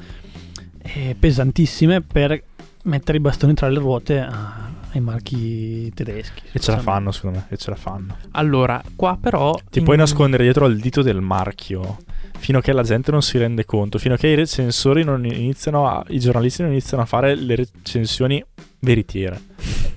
eh, 0.81 1.15
pesantissime 1.17 2.01
per 2.01 2.43
mettere 2.83 3.17
i 3.17 3.21
bastoni 3.21 3.53
tra 3.53 3.69
le 3.69 3.79
ruote 3.79 4.19
a- 4.19 4.65
ai 4.91 4.99
marchi 4.99 5.89
tedeschi. 5.93 6.43
E 6.51 6.59
ce 6.59 6.71
la 6.71 6.79
fanno, 6.79 7.11
secondo 7.11 7.37
me. 7.39 7.45
E 7.49 7.57
ce 7.57 7.69
la 7.69 7.75
fanno. 7.77 8.17
Allora, 8.31 8.81
qua 8.95 9.17
però. 9.19 9.57
Ti 9.69 9.79
in- 9.79 9.85
puoi 9.85 9.95
nascondere 9.97 10.43
dietro 10.43 10.65
al 10.65 10.75
dito 10.77 11.01
del 11.01 11.21
marchio 11.21 11.97
fino 12.39 12.57
a 12.59 12.61
che 12.61 12.71
la 12.73 12.83
gente 12.83 13.11
non 13.11 13.21
si 13.21 13.37
rende 13.37 13.63
conto, 13.65 13.97
fino 13.97 14.13
a 14.15 14.17
che 14.17 14.27
i 14.27 14.35
recensori 14.35 15.03
non 15.03 15.25
iniziano 15.25 15.87
a, 15.87 16.03
i 16.09 16.19
giornalisti 16.19 16.61
non 16.61 16.71
iniziano 16.71 17.03
a 17.03 17.05
fare 17.05 17.35
le 17.35 17.55
recensioni 17.55 18.43
veritiere. 18.79 19.39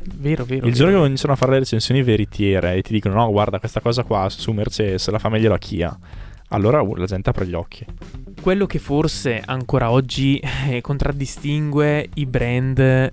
Vero, 0.03 0.45
vero. 0.45 0.67
Il 0.67 0.73
giorno 0.73 0.93
vero. 0.93 1.03
che 1.03 1.09
iniziano 1.09 1.35
a 1.35 1.37
fare 1.37 1.53
le 1.53 1.59
recensioni 1.61 2.03
veritiere 2.03 2.75
e 2.75 2.83
ti 2.83 2.93
dicono 2.93 3.15
no, 3.15 3.31
guarda, 3.31 3.59
questa 3.59 3.81
cosa 3.81 4.03
qua 4.03 4.29
su 4.29 4.53
Mercedes 4.53 5.09
la 5.09 5.19
fa 5.19 5.29
meglio 5.29 5.51
la 5.51 5.59
Kia. 5.59 5.99
Allora 6.49 6.81
uh, 6.81 6.97
la 6.97 7.07
gente 7.07 7.31
apre 7.31 7.47
gli 7.47 7.55
occhi. 7.55 7.85
Quello 8.41 8.67
che 8.67 8.79
forse 8.79 9.41
ancora 9.45 9.91
oggi 9.91 10.41
eh, 10.69 10.81
contraddistingue 10.81 12.09
i 12.15 12.27
brand, 12.27 12.79
eh, 12.79 13.11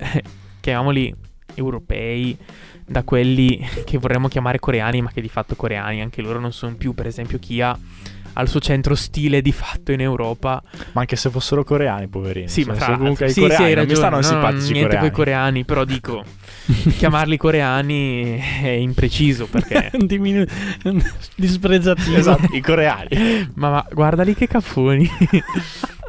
chiamiamoli 0.60 1.14
europei, 1.54 2.38
da 2.86 3.04
quelli 3.04 3.60
che 3.84 3.98
vorremmo 3.98 4.28
chiamare 4.30 4.60
coreani, 4.60 5.02
ma 5.02 5.12
che 5.12 5.22
di 5.22 5.30
fatto 5.30 5.56
coreani, 5.56 6.02
anche 6.02 6.22
loro 6.22 6.40
non 6.40 6.54
sono 6.54 6.76
più, 6.76 6.94
per 6.94 7.06
esempio 7.06 7.38
Kia 7.38 7.78
ha 8.38 8.42
il 8.44 8.50
suo 8.50 8.60
centro 8.60 8.94
stile 8.94 9.42
di 9.42 9.52
fatto 9.52 9.92
in 9.92 10.00
Europa. 10.02 10.62
Ma 10.92 11.02
anche 11.02 11.16
se 11.16 11.30
fossero 11.32 11.64
coreani, 11.64 12.08
poverini. 12.08 12.48
Sì, 12.48 12.64
Cioè, 12.64 12.74
ma 12.74 12.78
tra 12.80 12.96
comunque 12.98 13.26
l'altro- 13.26 13.26
i 13.26 13.30
sì, 13.30 13.34
sì, 13.34 13.42
coreani 13.42 13.64
hai 13.66 13.76
non 13.76 13.84
mi 13.86 13.90
ragione, 13.90 13.98
stanno 13.98 14.16
no, 14.16 14.22
simpatici 14.22 14.70
i 14.70 14.74
niente 14.74 14.88
coreani. 14.96 15.08
coi 15.10 15.12
coreani, 15.18 15.66
però 15.66 15.84
dico 15.86 16.24
chiamarli 16.98 17.38
coreani 17.38 18.38
è 18.62 18.68
impreciso 18.68 19.48
perché 19.48 19.90
Diminu- 19.98 20.48
dispregiativo. 21.36 22.16
Esatto, 22.18 22.56
i 22.56 22.62
coreani. 22.62 23.50
ma, 23.56 23.70
ma 23.72 23.86
guardali 23.92 24.36
che 24.36 24.48
cafoni. 24.48 25.10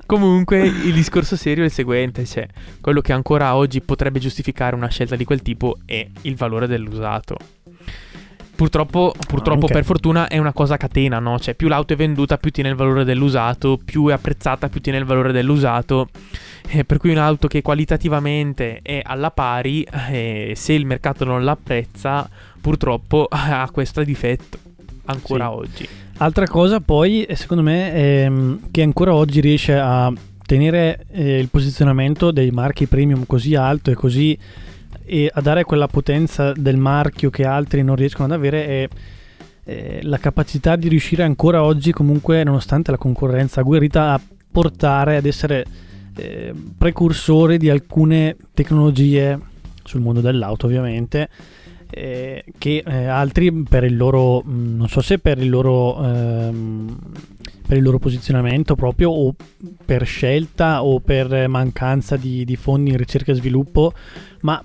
Comunque 0.07 0.61
il 0.67 0.95
discorso 0.95 1.37
serio 1.37 1.65
è 1.65 1.67
il 1.67 1.73
seguente, 1.73 2.25
cioè 2.25 2.47
quello 2.81 3.03
che 3.03 3.13
ancora 3.13 3.55
oggi 3.57 3.83
potrebbe 3.83 4.19
giustificare 4.19 4.75
una 4.75 4.89
scelta 4.89 5.17
di 5.17 5.25
quel 5.25 5.43
tipo 5.43 5.77
è 5.85 6.07
il 6.23 6.35
valore 6.35 6.67
dell'usato. 6.67 7.37
Purtroppo, 8.59 9.15
purtroppo 9.29 9.61
Anche. 9.67 9.73
per 9.73 9.85
fortuna 9.85 10.27
è 10.27 10.37
una 10.37 10.53
cosa 10.53 10.75
a 10.75 10.77
catena, 10.79 11.21
no? 11.21 11.39
Cioè 11.39 11.55
più 11.55 11.69
l'auto 11.69 11.93
è 11.93 11.97
venduta 11.97 12.39
più 12.39 12.51
tiene 12.51 12.71
il 12.71 12.75
valore 12.75 13.05
dell'usato, 13.05 13.79
più 13.85 14.09
è 14.09 14.13
apprezzata 14.13 14.69
più 14.69 14.81
tiene 14.81 14.99
il 14.99 15.05
valore 15.05 15.31
dell'usato. 15.31 16.09
Eh, 16.69 16.85
per 16.85 16.99
cui 16.99 17.11
un'auto 17.13 17.47
che 17.47 17.63
qualitativamente 17.63 18.81
è 18.83 19.01
alla 19.01 19.31
pari, 19.31 19.87
eh, 20.11 20.55
se 20.57 20.73
il 20.73 20.87
mercato 20.87 21.25
non 21.25 21.45
l'apprezza, 21.45 22.29
purtroppo 22.61 23.29
ha 23.31 23.69
questo 23.73 24.03
difetto 24.03 24.59
ancora 25.05 25.45
Sì. 25.45 25.55
oggi. 25.55 25.89
Altra 26.17 26.49
cosa 26.49 26.81
poi, 26.81 27.23
eh, 27.23 27.37
secondo 27.37 27.63
me, 27.63 27.93
ehm, 27.93 28.61
che 28.73 28.83
ancora 28.83 29.15
oggi 29.15 29.41
riesce 29.41 29.79
a 29.79 30.13
tenere 30.45 31.07
eh, 31.13 31.39
il 31.39 31.47
posizionamento 31.49 32.33
dei 32.33 32.51
marchi 32.51 32.87
premium 32.87 33.25
così 33.25 33.55
alto 33.55 33.93
e 33.93 33.95
così 33.95 34.37
e 35.09 35.31
a 35.33 35.41
dare 35.41 35.65
quella 35.65 35.87
potenza 35.87 36.53
del 36.53 36.77
marchio 36.77 37.31
che 37.31 37.47
altri 37.47 37.83
non 37.83 37.97
riescono 37.97 38.27
ad 38.27 38.33
avere 38.33 38.67
è 38.67 38.89
eh, 39.65 40.01
la 40.03 40.19
capacità 40.19 40.77
di 40.77 40.89
riuscire 40.89 41.23
ancora 41.23 41.63
oggi 41.63 41.93
comunque 41.93 42.45
nonostante 42.45 42.91
la 42.91 42.99
concorrenza 42.99 43.61
agguerrita 43.61 44.13
a 44.13 44.21
portare 44.51 45.17
ad 45.17 45.25
essere 45.25 45.65
eh, 46.17 46.53
precursori 46.77 47.57
di 47.57 47.71
alcune 47.71 48.37
tecnologie 48.53 49.39
sul 49.83 50.01
mondo 50.01 50.21
dell'auto 50.21 50.67
ovviamente 50.67 51.29
eh, 51.91 52.45
che 52.59 52.83
eh, 52.87 53.07
altri 53.07 53.53
per 53.63 53.85
il 53.85 53.97
loro 53.97 54.43
mh, 54.43 54.77
non 54.77 54.89
so 54.89 55.01
se 55.01 55.19
per 55.19 55.39
il 55.39 55.49
loro 55.49 56.03
ehm, 56.03 56.99
per 57.67 57.77
il 57.77 57.83
loro 57.83 57.99
posizionamento 57.99 58.75
proprio 58.75 59.11
o 59.11 59.35
per 59.85 60.07
scelta 60.07 60.83
o 60.83 61.01
per 61.01 61.49
mancanza 61.49 62.17
di, 62.17 62.45
di 62.45 62.57
fondi 62.57 62.91
in 62.91 62.97
ricerca 62.97 63.33
e 63.33 63.35
sviluppo 63.35 63.93
ma 64.41 64.63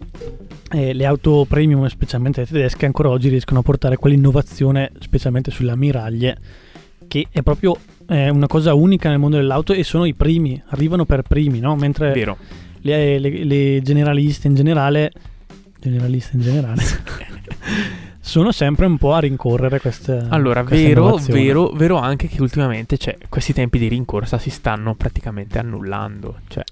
eh, 0.71 0.93
le 0.93 1.05
auto 1.05 1.45
premium 1.47 1.85
specialmente 1.87 2.41
le 2.41 2.47
tedesche 2.47 2.85
ancora 2.85 3.09
oggi 3.09 3.29
riescono 3.29 3.59
a 3.59 3.63
portare 3.63 3.97
quell'innovazione 3.97 4.91
specialmente 4.99 5.51
sulle 5.51 5.71
ammiraglie 5.71 6.37
che 7.07 7.27
è 7.29 7.41
proprio 7.41 7.77
eh, 8.07 8.29
una 8.29 8.47
cosa 8.47 8.73
unica 8.73 9.09
nel 9.09 9.19
mondo 9.19 9.37
dell'auto 9.37 9.73
e 9.73 9.83
sono 9.83 10.05
i 10.05 10.13
primi 10.13 10.61
arrivano 10.67 11.05
per 11.05 11.23
primi 11.23 11.59
no? 11.59 11.75
mentre 11.75 12.11
Vero. 12.13 12.37
le, 12.81 13.19
le- 13.19 13.43
le 13.43 13.81
generaliste 13.81 14.47
in 14.47 14.55
generale 14.55 15.11
generaliste 15.83 16.35
in 16.35 16.41
generale 16.41 16.81
sono 18.19 18.51
sempre 18.51 18.85
un 18.85 18.97
po' 18.97 19.13
a 19.13 19.19
rincorrere 19.19 19.79
queste 19.79 20.25
Allora, 20.29 20.63
questa 20.63 20.87
vero, 20.87 21.17
vero, 21.27 21.69
vero 21.71 21.97
anche 21.97 22.27
che 22.27 22.41
ultimamente 22.41 22.97
cioè, 22.97 23.17
questi 23.29 23.53
tempi 23.53 23.77
di 23.77 23.87
rincorsa 23.89 24.37
si 24.37 24.49
stanno 24.49 24.95
praticamente 24.95 25.59
annullando. 25.59 26.39
Cioè, 26.47 26.63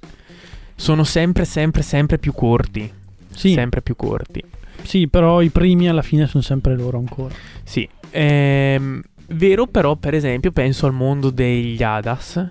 sono 0.75 1.03
sempre, 1.03 1.45
sempre, 1.45 1.81
sempre 1.81 2.17
più 2.17 2.31
corti. 2.33 2.89
sì, 3.29 3.53
Sempre 3.53 3.81
più 3.81 3.95
corti. 3.95 4.41
sì, 4.83 5.07
però 5.07 5.41
i 5.41 5.49
primi 5.49 5.89
alla 5.89 6.01
fine 6.01 6.25
sono 6.25 6.41
sempre 6.41 6.75
loro 6.75 6.97
ancora 6.97 7.33
Sì. 7.63 7.87
Ehm, 8.11 9.01
vero, 9.27 9.67
però, 9.67 9.95
per 9.97 10.13
esempio, 10.13 10.51
penso 10.51 10.85
al 10.85 10.93
mondo 10.93 11.29
degli 11.29 11.83
ADAS. 11.83 12.49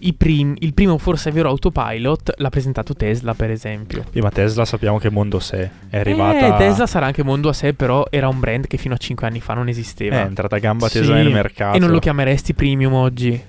I 0.00 0.12
prim- 0.12 0.56
il 0.58 0.74
primo 0.74 0.98
forse 0.98 1.30
vero 1.30 1.48
autopilot 1.48 2.34
l'ha 2.38 2.50
presentato 2.50 2.94
Tesla, 2.94 3.32
per 3.34 3.50
esempio. 3.50 4.04
Sì, 4.12 4.20
ma 4.20 4.30
Tesla 4.30 4.64
sappiamo 4.64 4.98
che 4.98 5.08
mondo 5.10 5.38
sei. 5.40 5.68
È 5.88 5.98
arrivata. 5.98 6.54
Eh, 6.54 6.58
Tesla 6.58 6.86
sarà 6.86 7.06
anche 7.06 7.22
mondo 7.22 7.48
a 7.48 7.52
sé, 7.52 7.72
però 7.74 8.04
era 8.10 8.28
un 8.28 8.38
brand 8.40 8.66
che 8.66 8.76
fino 8.76 8.94
a 8.94 8.96
5 8.98 9.26
anni 9.26 9.40
fa 9.40 9.54
non 9.54 9.68
esisteva. 9.68 10.16
È 10.20 10.24
entrata 10.24 10.56
a 10.56 10.58
gamba 10.58 10.88
tesa 10.88 11.04
Sì. 11.06 11.12
nel 11.12 11.30
mercato. 11.32 11.76
e 11.76 11.80
non 11.80 11.90
lo 11.90 12.00
chiameresti 12.00 12.54
premium 12.54 12.92
oggi. 12.92 13.40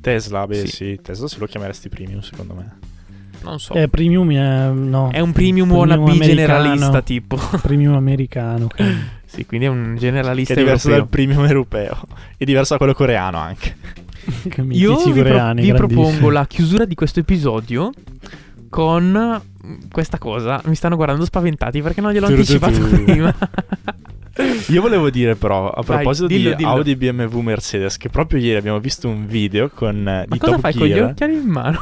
Tesla, 0.00 0.46
beh 0.46 0.54
Sì. 0.54 0.66
sì. 0.68 1.00
Tesla 1.02 1.26
se 1.26 1.38
lo 1.40 1.46
chiameresti 1.46 1.88
premium 1.88 2.20
secondo 2.20 2.54
me. 2.54 2.78
Non 3.42 3.58
so. 3.58 3.74
Eh, 3.74 3.88
premium 3.88 4.30
è, 4.32 4.68
no. 4.70 5.10
È 5.10 5.20
un 5.20 5.32
premium, 5.32 5.68
Premium 5.68 5.72
wannabe 5.78 6.10
americano. 6.10 6.34
generalista 6.34 7.02
tipo. 7.02 7.36
premium 7.62 7.94
americano. 7.94 8.68
sì, 9.24 9.44
quindi 9.46 9.66
è 9.66 9.68
un 9.68 9.96
generalista 9.98 10.54
Che 10.54 10.60
è 10.60 10.62
diverso 10.62 10.88
europeo. 10.90 11.08
dal 11.08 11.26
premium 11.26 11.44
europeo. 11.48 11.98
È 12.36 12.44
diverso 12.44 12.72
da 12.74 12.78
quello 12.78 12.94
coreano 12.94 13.38
anche. 13.38 13.76
Io 14.70 14.96
vi, 15.12 15.22
pro- 15.22 15.52
vi 15.54 15.72
propongo 15.72 16.30
la 16.30 16.46
chiusura 16.46 16.84
di 16.84 16.94
questo 16.94 17.20
episodio 17.20 17.90
con 18.68 19.40
questa 19.90 20.18
cosa. 20.18 20.60
Mi 20.66 20.74
stanno 20.74 20.96
guardando 20.96 21.24
spaventati 21.24 21.80
perché 21.82 22.00
non 22.00 22.12
gliel'ho 22.12 22.26
anticipato 22.26 22.80
prima. 23.04 23.34
Io 24.68 24.80
volevo 24.82 25.10
dire 25.10 25.34
però, 25.34 25.70
a 25.70 25.82
Vai, 25.82 25.96
proposito 25.96 26.26
dillo, 26.26 26.50
di 26.50 26.56
dillo. 26.56 26.68
Audi, 26.70 26.96
BMW, 26.96 27.40
Mercedes, 27.40 27.96
che 27.96 28.08
proprio 28.08 28.38
ieri 28.38 28.58
abbiamo 28.58 28.78
visto 28.80 29.08
un 29.08 29.26
video 29.26 29.70
con 29.72 29.96
eh, 29.96 30.02
Ma 30.02 30.24
di 30.28 30.38
cosa 30.38 30.52
Top 30.52 30.60
fai 30.60 30.74
con 30.74 30.86
gli 30.86 30.92
Gear. 30.92 31.10
occhiali 31.10 31.34
in 31.34 31.46
mano? 31.48 31.78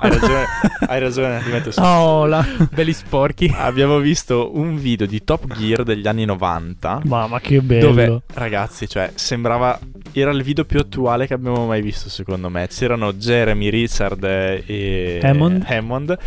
Hai 0.00 0.10
ragione, 0.10 0.44
hai 0.86 1.00
ragione, 1.00 1.42
li 1.44 1.50
metto 1.50 1.70
su. 1.70 1.80
Oh, 1.80 2.26
la... 2.26 2.44
Belli 2.72 2.92
sporchi. 2.92 3.52
Abbiamo 3.54 3.98
visto 3.98 4.50
un 4.56 4.76
video 4.76 5.06
di 5.06 5.22
Top 5.24 5.46
Gear 5.54 5.82
degli 5.82 6.06
anni 6.06 6.24
90 6.24 7.00
Mamma 7.04 7.40
che 7.40 7.60
bello. 7.60 7.86
dove 7.88 8.22
ragazzi, 8.34 8.88
cioè 8.88 9.10
sembrava 9.14 9.78
era 10.12 10.30
il 10.30 10.42
video 10.42 10.64
più 10.64 10.80
attuale 10.80 11.26
che 11.26 11.34
abbiamo 11.34 11.66
mai 11.66 11.80
visto 11.82 12.08
secondo 12.08 12.48
me. 12.48 12.66
C'erano 12.68 13.12
Jeremy 13.12 13.68
Richard 13.68 14.24
e 14.24 15.20
Hammond. 15.22 15.64
Hammond 15.68 16.18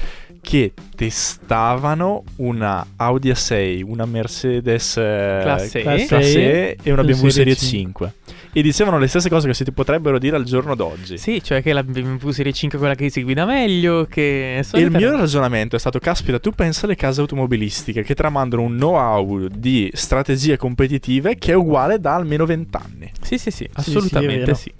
che 0.41 0.73
testavano 0.95 2.23
una 2.37 2.85
Audi 2.97 3.29
A6, 3.29 3.83
una 3.85 4.05
Mercedes 4.05 4.97
eh, 4.97 5.39
Classe 5.41 5.79
E. 5.79 5.83
Classe 5.83 6.05
Classe 6.07 6.39
E 6.39 6.77
e 6.81 6.91
una 6.91 7.03
BMW 7.03 7.27
Serie 7.27 7.55
Serie 7.55 7.55
5. 7.55 8.13
E 8.53 8.61
dicevano 8.61 8.97
le 8.97 9.07
stesse 9.07 9.29
cose 9.29 9.47
che 9.47 9.53
si 9.53 9.63
potrebbero 9.71 10.19
dire 10.19 10.35
al 10.35 10.43
giorno 10.43 10.75
d'oggi. 10.75 11.17
Sì, 11.17 11.41
cioè 11.41 11.61
che 11.61 11.71
la 11.71 11.83
BMW 11.83 12.31
Serie 12.31 12.51
5 12.51 12.77
è 12.77 12.81
quella 12.81 12.95
che 12.95 13.09
si 13.09 13.23
guida 13.23 13.45
meglio, 13.45 14.05
che... 14.09 14.57
E 14.59 14.79
il 14.79 14.91
mio 14.91 15.15
ragionamento 15.15 15.75
è 15.75 15.79
stato: 15.79 15.99
caspita, 15.99 16.39
tu 16.39 16.51
pensa 16.51 16.85
alle 16.85 16.95
case 16.95 17.21
automobilistiche 17.21 18.03
che 18.03 18.15
tramandano 18.15 18.63
un 18.63 18.75
know-how 18.75 19.47
di 19.47 19.89
strategie 19.93 20.57
competitive 20.57 21.37
che 21.37 21.53
è 21.53 21.55
uguale 21.55 21.99
da 21.99 22.15
almeno 22.15 22.45
20 22.45 22.77
anni. 22.77 23.11
Sì, 23.21 23.37
sì, 23.37 23.51
sì, 23.51 23.57
sì, 23.63 23.69
assolutamente 23.73 24.39
vero. 24.39 24.53
sì. 24.55 24.71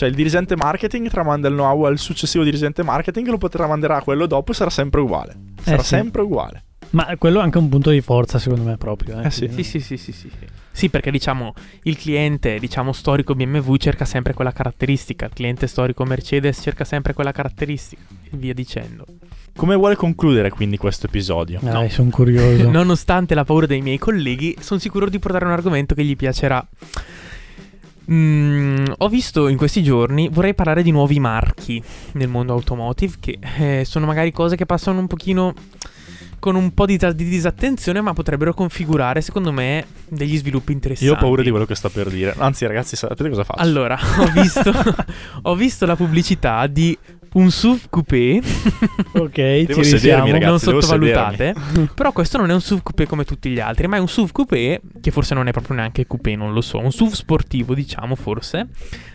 Cioè, 0.00 0.08
il 0.08 0.14
dirigente 0.14 0.56
marketing 0.56 1.10
tramanda 1.10 1.46
il 1.48 1.52
know-how 1.52 1.82
al 1.82 1.98
successivo 1.98 2.42
dirigente 2.42 2.82
marketing, 2.82 3.26
lo 3.26 3.36
potrà 3.36 3.66
mandare 3.66 3.92
a 3.92 4.00
quello 4.00 4.24
dopo 4.24 4.52
e 4.52 4.54
sarà 4.54 4.70
sempre 4.70 5.02
uguale. 5.02 5.36
Sarà 5.60 5.82
sì. 5.82 5.88
sempre 5.88 6.22
uguale. 6.22 6.62
Ma 6.92 7.14
quello 7.18 7.40
è 7.40 7.42
anche 7.42 7.58
un 7.58 7.68
punto 7.68 7.90
di 7.90 8.00
forza, 8.00 8.38
secondo 8.38 8.64
me, 8.64 8.78
proprio. 8.78 9.20
Eh, 9.20 9.26
Eh 9.26 9.30
sì. 9.30 9.50
Sì, 9.52 9.62
sì, 9.62 9.78
sì, 9.80 9.98
sì, 9.98 10.12
sì. 10.12 10.30
sì. 10.30 10.46
Sì, 10.72 10.88
perché 10.88 11.10
diciamo 11.10 11.52
il 11.82 11.98
cliente, 11.98 12.58
diciamo 12.58 12.92
storico 12.92 13.34
BMW 13.34 13.76
cerca 13.76 14.06
sempre 14.06 14.32
quella 14.32 14.52
caratteristica, 14.52 15.26
il 15.26 15.32
cliente 15.34 15.66
storico 15.66 16.02
Mercedes 16.04 16.60
cerca 16.62 16.84
sempre 16.84 17.12
quella 17.12 17.32
caratteristica 17.32 18.00
e 18.30 18.38
via 18.38 18.54
dicendo. 18.54 19.04
Come 19.54 19.74
vuole 19.74 19.96
concludere 19.96 20.48
quindi 20.48 20.78
questo 20.78 21.08
episodio? 21.08 21.58
Dai, 21.62 21.90
sono 21.90 22.08
curioso. 22.08 22.70
Nonostante 22.70 23.34
la 23.34 23.44
paura 23.44 23.66
dei 23.66 23.82
miei 23.82 23.98
colleghi, 23.98 24.56
sono 24.60 24.80
sicuro 24.80 25.10
di 25.10 25.18
portare 25.18 25.44
un 25.44 25.50
argomento 25.50 25.94
che 25.94 26.04
gli 26.04 26.16
piacerà. 26.16 26.66
Mm, 28.10 28.86
ho 28.98 29.08
visto 29.08 29.48
in 29.48 29.56
questi 29.56 29.82
giorni, 29.82 30.28
vorrei 30.28 30.54
parlare 30.54 30.82
di 30.82 30.90
nuovi 30.90 31.20
marchi 31.20 31.82
nel 32.12 32.28
mondo 32.28 32.52
automotive, 32.52 33.16
che 33.20 33.38
eh, 33.58 33.84
sono 33.84 34.06
magari 34.06 34.32
cose 34.32 34.56
che 34.56 34.66
passano 34.66 34.98
un 34.98 35.06
pochino 35.06 35.54
con 36.40 36.56
un 36.56 36.72
po' 36.72 36.86
di, 36.86 36.96
di 36.96 37.28
disattenzione, 37.28 38.00
ma 38.00 38.12
potrebbero 38.12 38.52
configurare, 38.54 39.20
secondo 39.20 39.52
me, 39.52 39.86
degli 40.08 40.36
sviluppi 40.36 40.72
interessanti. 40.72 41.12
Io 41.12 41.16
ho 41.16 41.20
paura 41.20 41.42
di 41.42 41.50
quello 41.50 41.66
che 41.66 41.74
sto 41.76 41.90
per 41.90 42.08
dire. 42.08 42.34
Anzi, 42.38 42.66
ragazzi, 42.66 42.96
sapete 42.96 43.28
cosa 43.28 43.44
faccio? 43.44 43.60
Allora, 43.60 43.96
ho 44.18 44.30
visto, 44.32 44.72
ho 45.42 45.54
visto 45.54 45.86
la 45.86 45.94
pubblicità 45.96 46.66
di 46.66 46.96
un 47.34 47.50
SUV 47.50 47.88
coupé. 47.90 48.40
ok, 49.14 49.30
Devo 49.32 49.82
ci 49.82 49.84
sedermi, 49.84 50.30
ragazzi. 50.30 50.48
non 50.48 50.58
sottovalutate. 50.58 51.54
Però 51.94 52.12
questo 52.12 52.38
non 52.38 52.50
è 52.50 52.54
un 52.54 52.60
SUV 52.60 52.82
coupé 52.82 53.06
come 53.06 53.24
tutti 53.24 53.50
gli 53.50 53.60
altri, 53.60 53.86
ma 53.86 53.96
è 53.96 54.00
un 54.00 54.08
SUV 54.08 54.32
coupé, 54.32 54.80
che 55.00 55.10
forse 55.10 55.34
non 55.34 55.46
è 55.46 55.52
proprio 55.52 55.76
neanche 55.76 56.06
coupé, 56.06 56.34
non 56.34 56.52
lo 56.52 56.60
so. 56.60 56.78
Un 56.78 56.90
SUV 56.90 57.12
sportivo, 57.12 57.74
diciamo, 57.74 58.14
forse, 58.14 58.68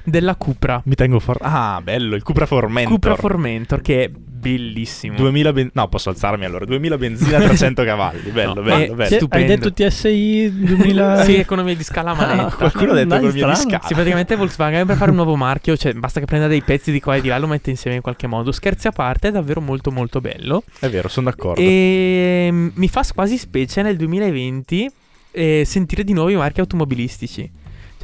della 0.03 0.35
Cupra. 0.35 0.81
Mi 0.85 0.95
tengo 0.95 1.19
for... 1.19 1.37
Ah, 1.41 1.79
bello, 1.83 2.15
il 2.15 2.23
Cupra 2.23 2.45
Formentor. 2.45 2.93
Cupra 2.93 3.15
Formentor, 3.15 3.81
che 3.81 4.11
bellissimo. 4.45 5.15
2000 5.17 5.53
ben- 5.53 5.69
No, 5.73 5.87
posso 5.87 6.09
alzarmi 6.09 6.45
allora. 6.45 6.65
2000 6.65 6.97
benzina, 6.97 7.39
300 7.39 7.83
cavalli. 7.83 8.29
Bello, 8.35 8.53
No, 8.53 8.61
bello, 8.61 8.93
bello. 8.93 9.05
Sì, 9.07 9.13
hai 9.13 9.19
stupendo. 9.19 9.47
detto 9.55 9.73
TSI 9.73 10.51
2000... 10.53 11.23
Sì, 11.25 11.35
economia 11.35 11.75
di 11.75 11.83
scala 11.83 12.11
a 12.11 12.15
manetta. 12.15 12.47
Ah, 12.47 12.51
Qualcuno 12.51 12.91
ha 12.91 12.95
detto 12.95 13.15
economia 13.15 13.47
di 13.47 13.55
scala. 13.55 13.81
Sì, 13.83 13.93
praticamente 13.93 14.35
Volkswagen 14.35 14.85
per 14.85 14.97
fare 14.97 15.09
un 15.09 15.15
nuovo 15.17 15.35
marchio, 15.35 15.75
cioè 15.75 15.93
basta 15.93 16.19
che 16.19 16.25
prenda 16.25 16.47
dei 16.47 16.61
pezzi 16.61 16.91
di 16.91 16.99
qua 16.99 17.15
e 17.15 17.21
di 17.21 17.27
là 17.29 17.37
e 17.37 17.39
lo 17.39 17.47
mette 17.47 17.69
insieme 17.71 17.95
in 17.95 18.01
qualche 18.03 18.27
modo. 18.27 18.51
Scherzi 18.51 18.87
a 18.87 18.91
parte, 18.91 19.29
è 19.29 19.31
davvero 19.31 19.61
molto 19.61 19.91
molto 19.91 20.21
bello. 20.21 20.63
È 20.79 20.89
vero, 20.89 21.07
sono 21.07 21.29
d'accordo. 21.29 21.59
E 21.61 22.47
mm, 22.51 22.67
mi 22.73 22.87
fa 22.87 23.03
quasi 23.13 23.37
specie 23.37 23.81
nel 23.81 23.95
2020 23.97 24.91
eh, 25.31 25.63
sentire 25.65 26.03
di 26.03 26.13
nuovo 26.13 26.29
i 26.29 26.35
marchi 26.35 26.59
automobilistici. 26.59 27.49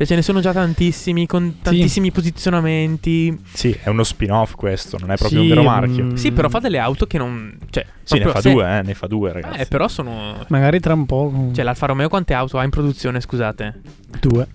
Cioè 0.02 0.10
ce 0.10 0.16
ne 0.16 0.24
sono 0.24 0.40
già 0.40 0.52
tantissimi 0.52 1.28
con 1.28 1.58
tantissimi 1.62 2.10
posizionamenti. 2.12 3.40
Sì, 3.54 3.78
è 3.84 3.88
uno 3.90 4.04
spin-off 4.04 4.56
questo, 4.56 4.98
non 5.00 5.12
è 5.12 5.16
proprio 5.16 5.42
Sì, 5.42 5.46
un 5.50 5.54
vero 5.54 5.64
marchio. 5.64 6.06
mm, 6.06 6.14
Sì, 6.16 6.32
però 6.32 6.50
fa 6.50 6.58
delle 6.58 6.80
auto 6.80 7.06
che 7.06 7.20
non... 7.20 7.56
Cioè, 7.70 7.86
Sì, 8.02 8.18
ne 8.18 8.26
fa 8.26 8.42
se- 8.42 8.52
due, 8.52 8.80
eh, 8.80 8.82
ne 8.82 8.94
fa 8.96 9.06
due, 9.06 9.32
ragazzi. 9.32 9.60
Eh, 9.62 9.66
però 9.68 9.88
sono... 9.88 10.44
Magari 10.48 10.80
tra 10.80 10.96
un 10.96 11.06
po'... 11.06 11.50
Cioè 11.54 11.64
l'Alfa 11.64 11.86
Romeo 11.86 12.10
quante 12.10 12.34
auto 12.34 12.58
ha 12.58 12.64
in 12.64 12.72
produzione, 12.72 13.22
scusate? 13.22 13.80
due. 14.20 14.48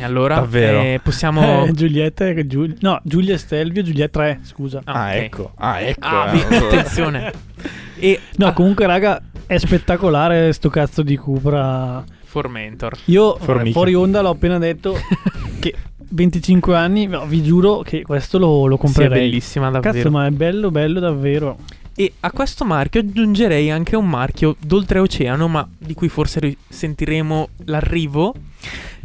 E 0.00 0.02
allora 0.02 0.34
Davvero? 0.34 0.80
eh, 0.80 0.98
possiamo... 1.00 1.42
Eh, 1.66 1.72
Giulietta 1.74 2.26
e 2.26 2.46
Giul- 2.48 2.76
No, 2.80 3.00
Giulia 3.04 3.34
e 3.34 3.38
Stelvio, 3.38 3.84
Giulietta 3.84 4.18
3, 4.18 4.40
scusa. 4.42 4.80
Ah, 4.82 4.92
Ah, 5.04 5.08
ok. 5.10 5.14
ecco. 5.14 5.52
Ah, 5.58 5.80
ecco. 5.80 6.06
Ah, 6.08 6.34
eh. 6.36 6.56
attenzione. 6.56 7.32
E 8.00 8.20
No, 8.36 8.46
ah, 8.46 8.52
comunque, 8.52 8.84
raga, 8.86 9.20
è 9.46 9.58
spettacolare 9.58 10.52
sto 10.52 10.68
cazzo 10.70 11.02
di 11.02 11.16
Cupra. 11.16 12.04
Formentor. 12.28 12.96
Io 13.06 13.36
Formica. 13.40 13.72
fuori 13.72 13.94
onda 13.94 14.20
l'ho 14.20 14.30
appena 14.30 14.58
detto 14.58 14.94
che 15.58 15.74
25 16.10 16.76
anni, 16.76 17.06
no, 17.06 17.26
vi 17.26 17.42
giuro 17.42 17.80
che 17.80 18.02
questo 18.02 18.38
lo, 18.38 18.66
lo 18.66 18.76
Sì, 18.76 18.82
è 18.82 18.84
comprerei. 18.84 19.28
bellissima 19.28 19.70
davvero. 19.70 19.94
Cazzo, 19.94 20.10
ma 20.10 20.26
è 20.26 20.30
bello, 20.30 20.70
bello 20.70 21.00
davvero. 21.00 21.56
E 21.94 22.12
a 22.20 22.30
questo 22.30 22.64
marchio 22.64 23.00
aggiungerei 23.00 23.70
anche 23.70 23.96
un 23.96 24.08
marchio 24.08 24.54
d'oltreoceano, 24.60 25.48
ma 25.48 25.68
di 25.76 25.94
cui 25.94 26.08
forse 26.08 26.56
sentiremo 26.68 27.48
l'arrivo, 27.64 28.34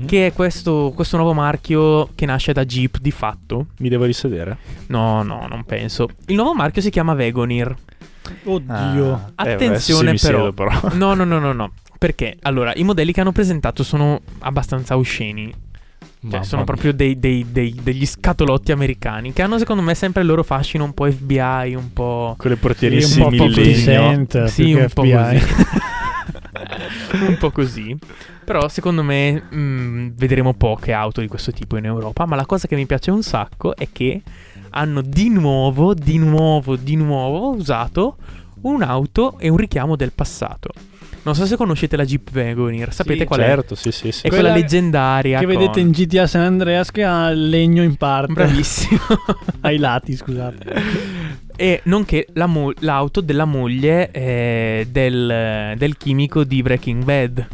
Mm. 0.01 0.05
che 0.07 0.25
è 0.25 0.33
questo, 0.33 0.91
questo 0.95 1.17
nuovo 1.17 1.33
marchio 1.33 2.09
che 2.15 2.25
nasce 2.25 2.51
da 2.51 2.65
Jeep 2.65 2.97
di 2.99 3.11
fatto. 3.11 3.67
Mi 3.77 3.89
devo 3.89 4.05
risedere. 4.05 4.57
No, 4.87 5.21
no, 5.21 5.45
non 5.47 5.63
penso. 5.65 6.09
Il 6.25 6.35
nuovo 6.35 6.55
marchio 6.55 6.81
si 6.81 6.89
chiama 6.89 7.13
Vegonir. 7.13 7.75
Oddio. 8.45 9.31
Ah, 9.35 9.47
eh, 9.47 9.53
Attenzione 9.53 10.17
sì, 10.17 10.27
mi 10.27 10.31
però. 10.31 10.51
siedo, 10.51 10.53
però. 10.53 10.95
No, 10.95 11.13
no, 11.13 11.23
no, 11.23 11.37
no, 11.39 11.53
no. 11.53 11.71
Perché 12.03 12.35
allora 12.41 12.73
i 12.75 12.83
modelli 12.83 13.13
che 13.13 13.21
hanno 13.21 13.31
presentato 13.31 13.81
sono 13.81 14.19
abbastanza 14.39 14.97
osceni. 14.97 15.53
Cioè, 16.29 16.43
sono 16.43 16.65
proprio 16.65 16.91
dei- 16.91 17.17
dei- 17.17 17.45
dei- 17.49 17.79
degli 17.81 18.05
scatolotti 18.05 18.73
americani 18.73 19.31
che 19.31 19.41
hanno 19.41 19.57
secondo 19.57 19.81
me 19.81 19.95
sempre 19.95 20.21
il 20.21 20.27
loro 20.27 20.43
fascino 20.43 20.83
un 20.83 20.93
po' 20.93 21.09
FBI, 21.09 21.75
un 21.75 21.93
po'... 21.93 22.35
Con 22.37 22.49
le 22.49 22.57
Sì, 22.57 22.61
portierissime 22.61 23.25
un 23.25 23.35
po' 23.37 24.47
Sì, 24.47 24.73
un 24.73 24.89
po' 24.93 25.03
così. 25.03 25.39
un 27.25 27.37
po' 27.39 27.51
così. 27.51 27.97
Però 28.43 28.67
secondo 28.67 29.01
me 29.01 29.41
mh, 29.41 30.15
vedremo 30.15 30.53
poche 30.55 30.91
auto 30.91 31.21
di 31.21 31.27
questo 31.29 31.53
tipo 31.53 31.77
in 31.77 31.85
Europa. 31.85 32.25
Ma 32.25 32.35
la 32.35 32.45
cosa 32.45 32.67
che 32.67 32.75
mi 32.75 32.85
piace 32.85 33.11
un 33.11 33.23
sacco 33.23 33.77
è 33.77 33.87
che 33.93 34.21
hanno 34.71 34.99
di 35.01 35.29
nuovo, 35.29 35.93
di 35.93 36.17
nuovo, 36.17 36.75
di 36.75 36.97
nuovo 36.97 37.55
usato 37.55 38.17
un'auto 38.63 39.39
e 39.39 39.47
un 39.47 39.55
richiamo 39.55 39.95
del 39.95 40.11
passato. 40.11 40.71
Non 41.23 41.35
so 41.35 41.45
se 41.45 41.55
conoscete 41.55 41.95
la 41.95 42.03
Jeep 42.03 42.29
Wagoneer, 42.33 42.93
sapete 42.93 43.19
Sì, 43.21 43.25
qual 43.25 43.39
è? 43.39 43.45
Certo, 43.45 43.75
sì, 43.75 43.91
sì, 43.91 44.11
sì. 44.11 44.25
È 44.25 44.27
quella, 44.29 44.49
Quella 44.49 44.55
leggendaria. 44.59 45.39
Che 45.39 45.45
con- 45.45 45.55
vedete 45.55 45.79
in 45.79 45.91
GTA 45.91 46.27
San 46.27 46.41
Andreas 46.41 46.91
che 46.91 47.03
ha 47.05 47.29
il 47.29 47.47
legno 47.49 47.81
in 47.81 47.95
parte. 47.95 48.33
Bravissimo. 48.33 48.99
Ai 49.61 49.77
lati, 49.77 50.15
scusate. 50.17 50.65
e 51.55 51.81
nonché 51.85 52.27
la 52.33 52.45
mo- 52.45 52.73
l'auto 52.79 53.21
della 53.21 53.45
moglie 53.45 54.11
eh, 54.11 54.87
del, 54.91 55.73
del 55.77 55.97
chimico 55.97 56.43
di 56.43 56.61
Breaking 56.61 57.03
Bad. 57.03 57.47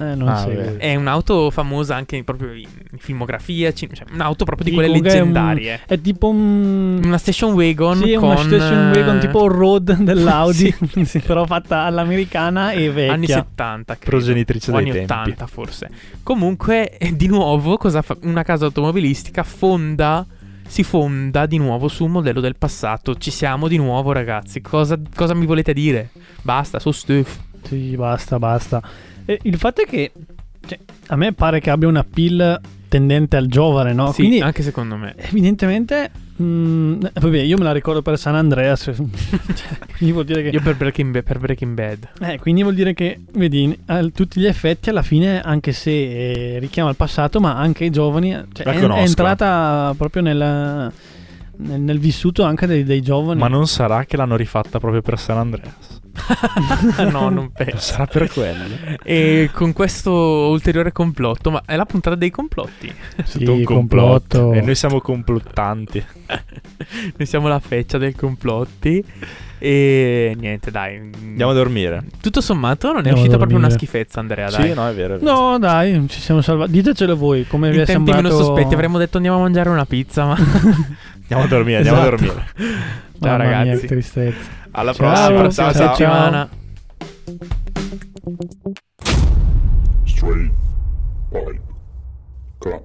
Eh, 0.00 0.14
non 0.14 0.28
Ah, 0.28 0.46
vabbè. 0.46 0.76
È 0.76 0.94
un'auto 0.94 1.50
famosa 1.50 1.94
anche 1.94 2.16
in- 2.16 2.24
proprio 2.24 2.54
in 2.54 2.66
filmografia, 2.96 3.70
cioè 3.72 3.88
un'auto 4.12 4.44
proprio 4.46 4.64
di 4.64 4.70
Sì, 4.70 4.76
quelle 4.76 4.88
comunque 4.88 5.12
è 5.12 5.20
un- 5.20 5.28
leggendarie. 5.32 5.80
È 5.86 6.00
tipo 6.00 6.28
un... 6.28 7.00
Una 7.04 7.18
station 7.18 7.52
wagon 7.52 7.96
Sì, 7.98 8.14
con 8.14 8.30
una 8.30 8.36
station 8.38 8.90
wagon 8.92 9.16
eh, 9.16 9.20
tipo 9.20 9.44
il 9.44 9.50
road 9.50 9.92
dell'Audi, 10.00 10.74
sì, 11.04 11.18
però 11.20 11.44
fatta 11.44 11.82
all'americana 11.82 12.70
e 12.72 12.90
vecchia. 12.90 13.12
anni 13.12 13.26
70, 13.26 13.96
credo. 13.98 14.16
Progenitrice 14.16 14.70
o 14.70 14.74
dei 14.76 14.82
anni 14.88 14.92
tempi. 14.92 15.12
80 15.12 15.46
forse. 15.46 15.90
Comunque, 16.22 16.96
eh, 16.96 17.14
di 17.14 17.26
nuovo, 17.26 17.76
cosa 17.76 18.00
fa? 18.00 18.16
una 18.22 18.42
casa 18.42 18.64
automobilistica 18.64 19.42
fonda 19.42 20.26
si 20.66 20.82
fonda 20.84 21.44
di 21.46 21.58
nuovo 21.58 21.88
su 21.88 22.04
un 22.04 22.12
modello 22.12 22.40
del 22.40 22.56
passato. 22.56 23.16
Ci 23.16 23.30
siamo 23.30 23.68
di 23.68 23.76
nuovo, 23.76 24.12
ragazzi. 24.12 24.62
Cosa, 24.62 24.98
cosa 25.14 25.34
mi 25.34 25.44
volete 25.44 25.72
dire? 25.74 26.10
Basta, 26.42 26.78
so 26.78 26.92
stuff. 26.92 27.38
Sì, 27.64 27.94
basta, 27.96 28.38
basta. 28.38 28.80
E 29.24 29.38
il 29.42 29.56
fatto 29.56 29.82
è 29.82 29.86
che 29.86 30.12
cioè, 30.66 30.78
a 31.08 31.16
me 31.16 31.32
pare 31.32 31.60
che 31.60 31.70
abbia 31.70 31.88
una 31.88 32.04
pill 32.04 32.60
tendente 32.88 33.36
al 33.36 33.46
giovane, 33.46 33.92
no? 33.92 34.12
sì, 34.12 34.22
Quindi 34.22 34.40
anche 34.40 34.62
secondo 34.62 34.96
me. 34.96 35.14
evidentemente 35.16 36.10
Mm, 36.40 37.02
eh, 37.02 37.20
vabbè, 37.20 37.40
io 37.40 37.58
me 37.58 37.64
la 37.64 37.72
ricordo 37.72 38.00
per 38.00 38.18
San 38.18 38.34
Andreas. 38.34 38.84
cioè, 38.94 39.78
quindi 39.96 40.12
vuol 40.12 40.24
dire 40.24 40.42
che. 40.42 40.48
Io 40.48 40.62
per 40.62 40.76
Breaking, 40.76 41.22
per 41.22 41.38
Breaking 41.38 41.74
Bad. 41.74 42.08
Eh, 42.20 42.38
quindi 42.38 42.62
vuol 42.62 42.74
dire 42.74 42.94
che, 42.94 43.20
vedi, 43.32 43.78
a 43.86 44.02
tutti 44.08 44.40
gli 44.40 44.46
effetti, 44.46 44.88
alla 44.88 45.02
fine, 45.02 45.42
anche 45.42 45.72
se 45.72 45.90
eh, 45.90 46.58
richiama 46.58 46.88
il 46.88 46.96
passato, 46.96 47.40
ma 47.40 47.56
anche 47.56 47.84
i 47.84 47.90
giovani, 47.90 48.30
cioè, 48.52 48.64
La 48.64 48.72
è, 48.72 49.00
è 49.00 49.02
entrata 49.02 49.94
proprio 49.96 50.22
nel, 50.22 50.90
nel, 51.56 51.80
nel 51.80 51.98
vissuto 51.98 52.42
anche 52.42 52.66
dei, 52.66 52.84
dei 52.84 53.02
giovani. 53.02 53.38
Ma 53.38 53.48
non 53.48 53.66
sarà 53.66 54.06
che 54.06 54.16
l'hanno 54.16 54.36
rifatta 54.36 54.78
proprio 54.78 55.02
per 55.02 55.18
San 55.18 55.36
Andreas? 55.36 55.99
no, 57.10 57.28
non 57.28 57.50
penso. 57.52 57.78
Sarà 57.78 58.06
per 58.06 58.30
quello. 58.30 58.64
E 59.02 59.50
con 59.52 59.72
questo 59.72 60.12
ulteriore 60.12 60.92
complotto, 60.92 61.50
ma 61.50 61.62
è 61.66 61.76
la 61.76 61.84
puntata 61.86 62.16
dei 62.16 62.30
complotti. 62.30 62.92
Sì, 63.24 63.44
un 63.44 63.62
complotto. 63.64 64.52
E 64.52 64.60
noi 64.60 64.74
siamo 64.74 65.00
complottanti. 65.00 66.04
Noi 67.16 67.26
siamo 67.26 67.48
la 67.48 67.58
feccia 67.60 67.98
del 67.98 68.14
complotti. 68.16 69.04
E 69.58 70.34
niente, 70.38 70.70
dai. 70.70 70.96
Andiamo 70.96 71.50
a 71.52 71.54
dormire. 71.54 72.02
Tutto 72.20 72.40
sommato 72.40 72.86
non 72.86 72.94
è 72.94 72.98
Andiamo 72.98 73.18
uscita 73.18 73.36
proprio 73.36 73.58
una 73.58 73.68
schifezza, 73.70 74.18
Andrea. 74.20 74.48
Dai. 74.48 74.68
Sì, 74.68 74.74
no, 74.74 74.88
è 74.88 74.94
vero. 74.94 75.16
è 75.16 75.18
vero. 75.18 75.30
No, 75.50 75.58
dai, 75.58 76.06
ci 76.08 76.20
siamo 76.20 76.40
salvati. 76.40 76.70
Ditecelo 76.72 77.16
voi, 77.16 77.46
come 77.46 77.68
vi 77.68 77.76
In 77.76 77.82
è 77.82 77.84
tempi 77.86 78.10
sembrato... 78.10 78.34
meno 78.34 78.44
sospetti 78.44 78.74
avremmo 78.74 78.96
detto 78.98 79.16
andiamo 79.18 79.38
a 79.38 79.40
mangiare 79.42 79.68
una 79.68 79.84
pizza, 79.84 80.24
ma 80.24 80.36
Andiamo 81.30 81.42
a 81.42 81.46
dormire, 81.46 81.76
andiamo 81.78 81.98
a 82.00 82.06
Esatto. 82.06 82.16
dormire. 82.24 82.46
Ciao, 82.56 83.36
Mamma 83.36 83.44
mia, 83.44 83.58
ragazzi. 83.58 83.80
che 83.82 83.86
tristezza. 83.86 84.50
Alla 84.72 84.92
Ciao, 84.92 85.06
prossima. 85.06 85.40
alla 85.40 85.50
Ciao, 85.50 85.72
ciao. 85.72 85.94
settimana. 85.94 86.48
Straight 90.06 90.50
pipe 91.32 91.60
cup. 92.60 92.82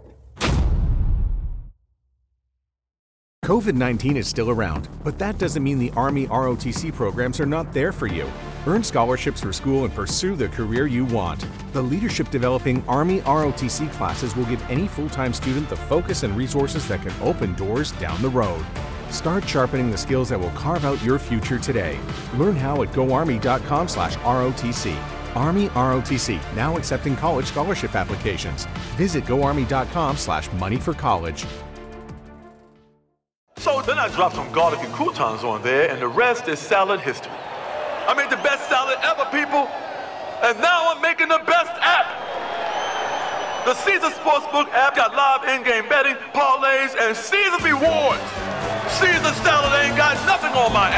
COVID 3.45 3.75
19 3.75 4.17
is 4.17 4.27
still 4.27 4.49
around, 4.49 4.87
but 5.03 5.19
that 5.19 5.37
doesn't 5.37 5.61
mean 5.63 5.77
the 5.77 5.91
Army 5.95 6.25
ROTC 6.27 6.91
programs 6.91 7.39
are 7.39 7.45
not 7.45 7.71
there 7.73 7.91
for 7.91 8.07
you. 8.07 8.25
Earn 8.65 8.83
scholarships 8.83 9.39
for 9.39 9.53
school 9.53 9.85
and 9.85 9.93
pursue 9.93 10.35
the 10.35 10.47
career 10.47 10.87
you 10.87 11.05
want. 11.05 11.45
The 11.71 11.81
Leadership 11.83 12.31
Developing 12.31 12.83
Army 12.87 13.19
ROTC 13.21 13.91
classes 13.91 14.35
will 14.35 14.45
give 14.45 14.63
any 14.71 14.87
full 14.87 15.09
time 15.09 15.31
student 15.33 15.69
the 15.69 15.75
focus 15.75 16.23
and 16.23 16.35
resources 16.35 16.87
that 16.87 17.03
can 17.03 17.13
open 17.21 17.53
doors 17.53 17.91
down 17.93 18.19
the 18.23 18.29
road. 18.29 18.65
Start 19.15 19.47
sharpening 19.47 19.89
the 19.89 19.97
skills 19.97 20.27
that 20.27 20.39
will 20.39 20.51
carve 20.51 20.83
out 20.83 21.01
your 21.01 21.17
future 21.17 21.57
today. 21.57 21.97
Learn 22.35 22.53
how 22.53 22.83
at 22.83 22.91
goarmy.com 22.91 23.87
slash 23.87 24.17
ROTC. 24.17 24.93
Army 25.33 25.69
ROTC, 25.69 26.37
now 26.53 26.75
accepting 26.75 27.15
college 27.15 27.45
scholarship 27.45 27.95
applications. 27.95 28.65
Visit 28.97 29.25
goarmy.com 29.25 30.17
slash 30.17 30.51
money 30.53 30.75
for 30.75 30.93
college. 30.93 31.45
So 33.55 33.81
then 33.83 33.97
I 33.97 34.09
dropped 34.09 34.35
some 34.35 34.51
garlic 34.51 34.81
and 34.81 34.93
croutons 34.93 35.45
on 35.45 35.63
there, 35.63 35.89
and 35.89 36.01
the 36.01 36.09
rest 36.09 36.49
is 36.49 36.59
salad 36.59 36.99
history. 36.99 37.31
I 37.31 38.13
made 38.15 38.29
the 38.29 38.43
best 38.43 38.67
salad 38.67 38.97
ever, 39.01 39.23
people, 39.31 39.65
and 40.43 40.59
now 40.59 40.93
I'm 40.93 41.01
making 41.01 41.29
the 41.29 41.41
best 41.47 41.71
app. 41.79 42.05
The 43.65 43.75
Caesar 43.75 44.09
Sportsbook 44.09 44.67
app 44.73 44.97
got 44.97 45.15
live 45.15 45.57
in-game 45.57 45.87
betting, 45.87 46.15
parlays, 46.33 46.93
and 46.99 47.15
Caesar 47.15 47.63
rewards. 47.63 48.54
Caesar 48.99 49.33
salad 49.43 49.73
ain't 49.83 49.97
got 49.97 50.15
nothing 50.25 50.51
on 50.51 50.71
my. 50.71 50.89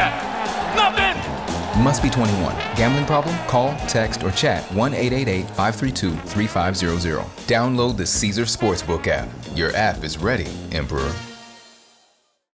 Nothing. 0.75 1.83
Must 1.83 2.01
be 2.03 2.09
21. 2.09 2.55
Gambling 2.75 3.05
problem? 3.05 3.35
Call, 3.47 3.75
text, 3.87 4.23
or 4.23 4.31
chat 4.31 4.63
1 4.73 4.93
888 4.93 5.47
532 5.55 6.15
3500. 6.29 7.19
Download 7.47 7.97
the 7.97 8.05
Caesar 8.05 8.43
Sportsbook 8.43 9.07
app. 9.07 9.29
Your 9.55 9.75
app 9.75 10.03
is 10.03 10.17
ready, 10.17 10.47
Emperor. 10.71 11.11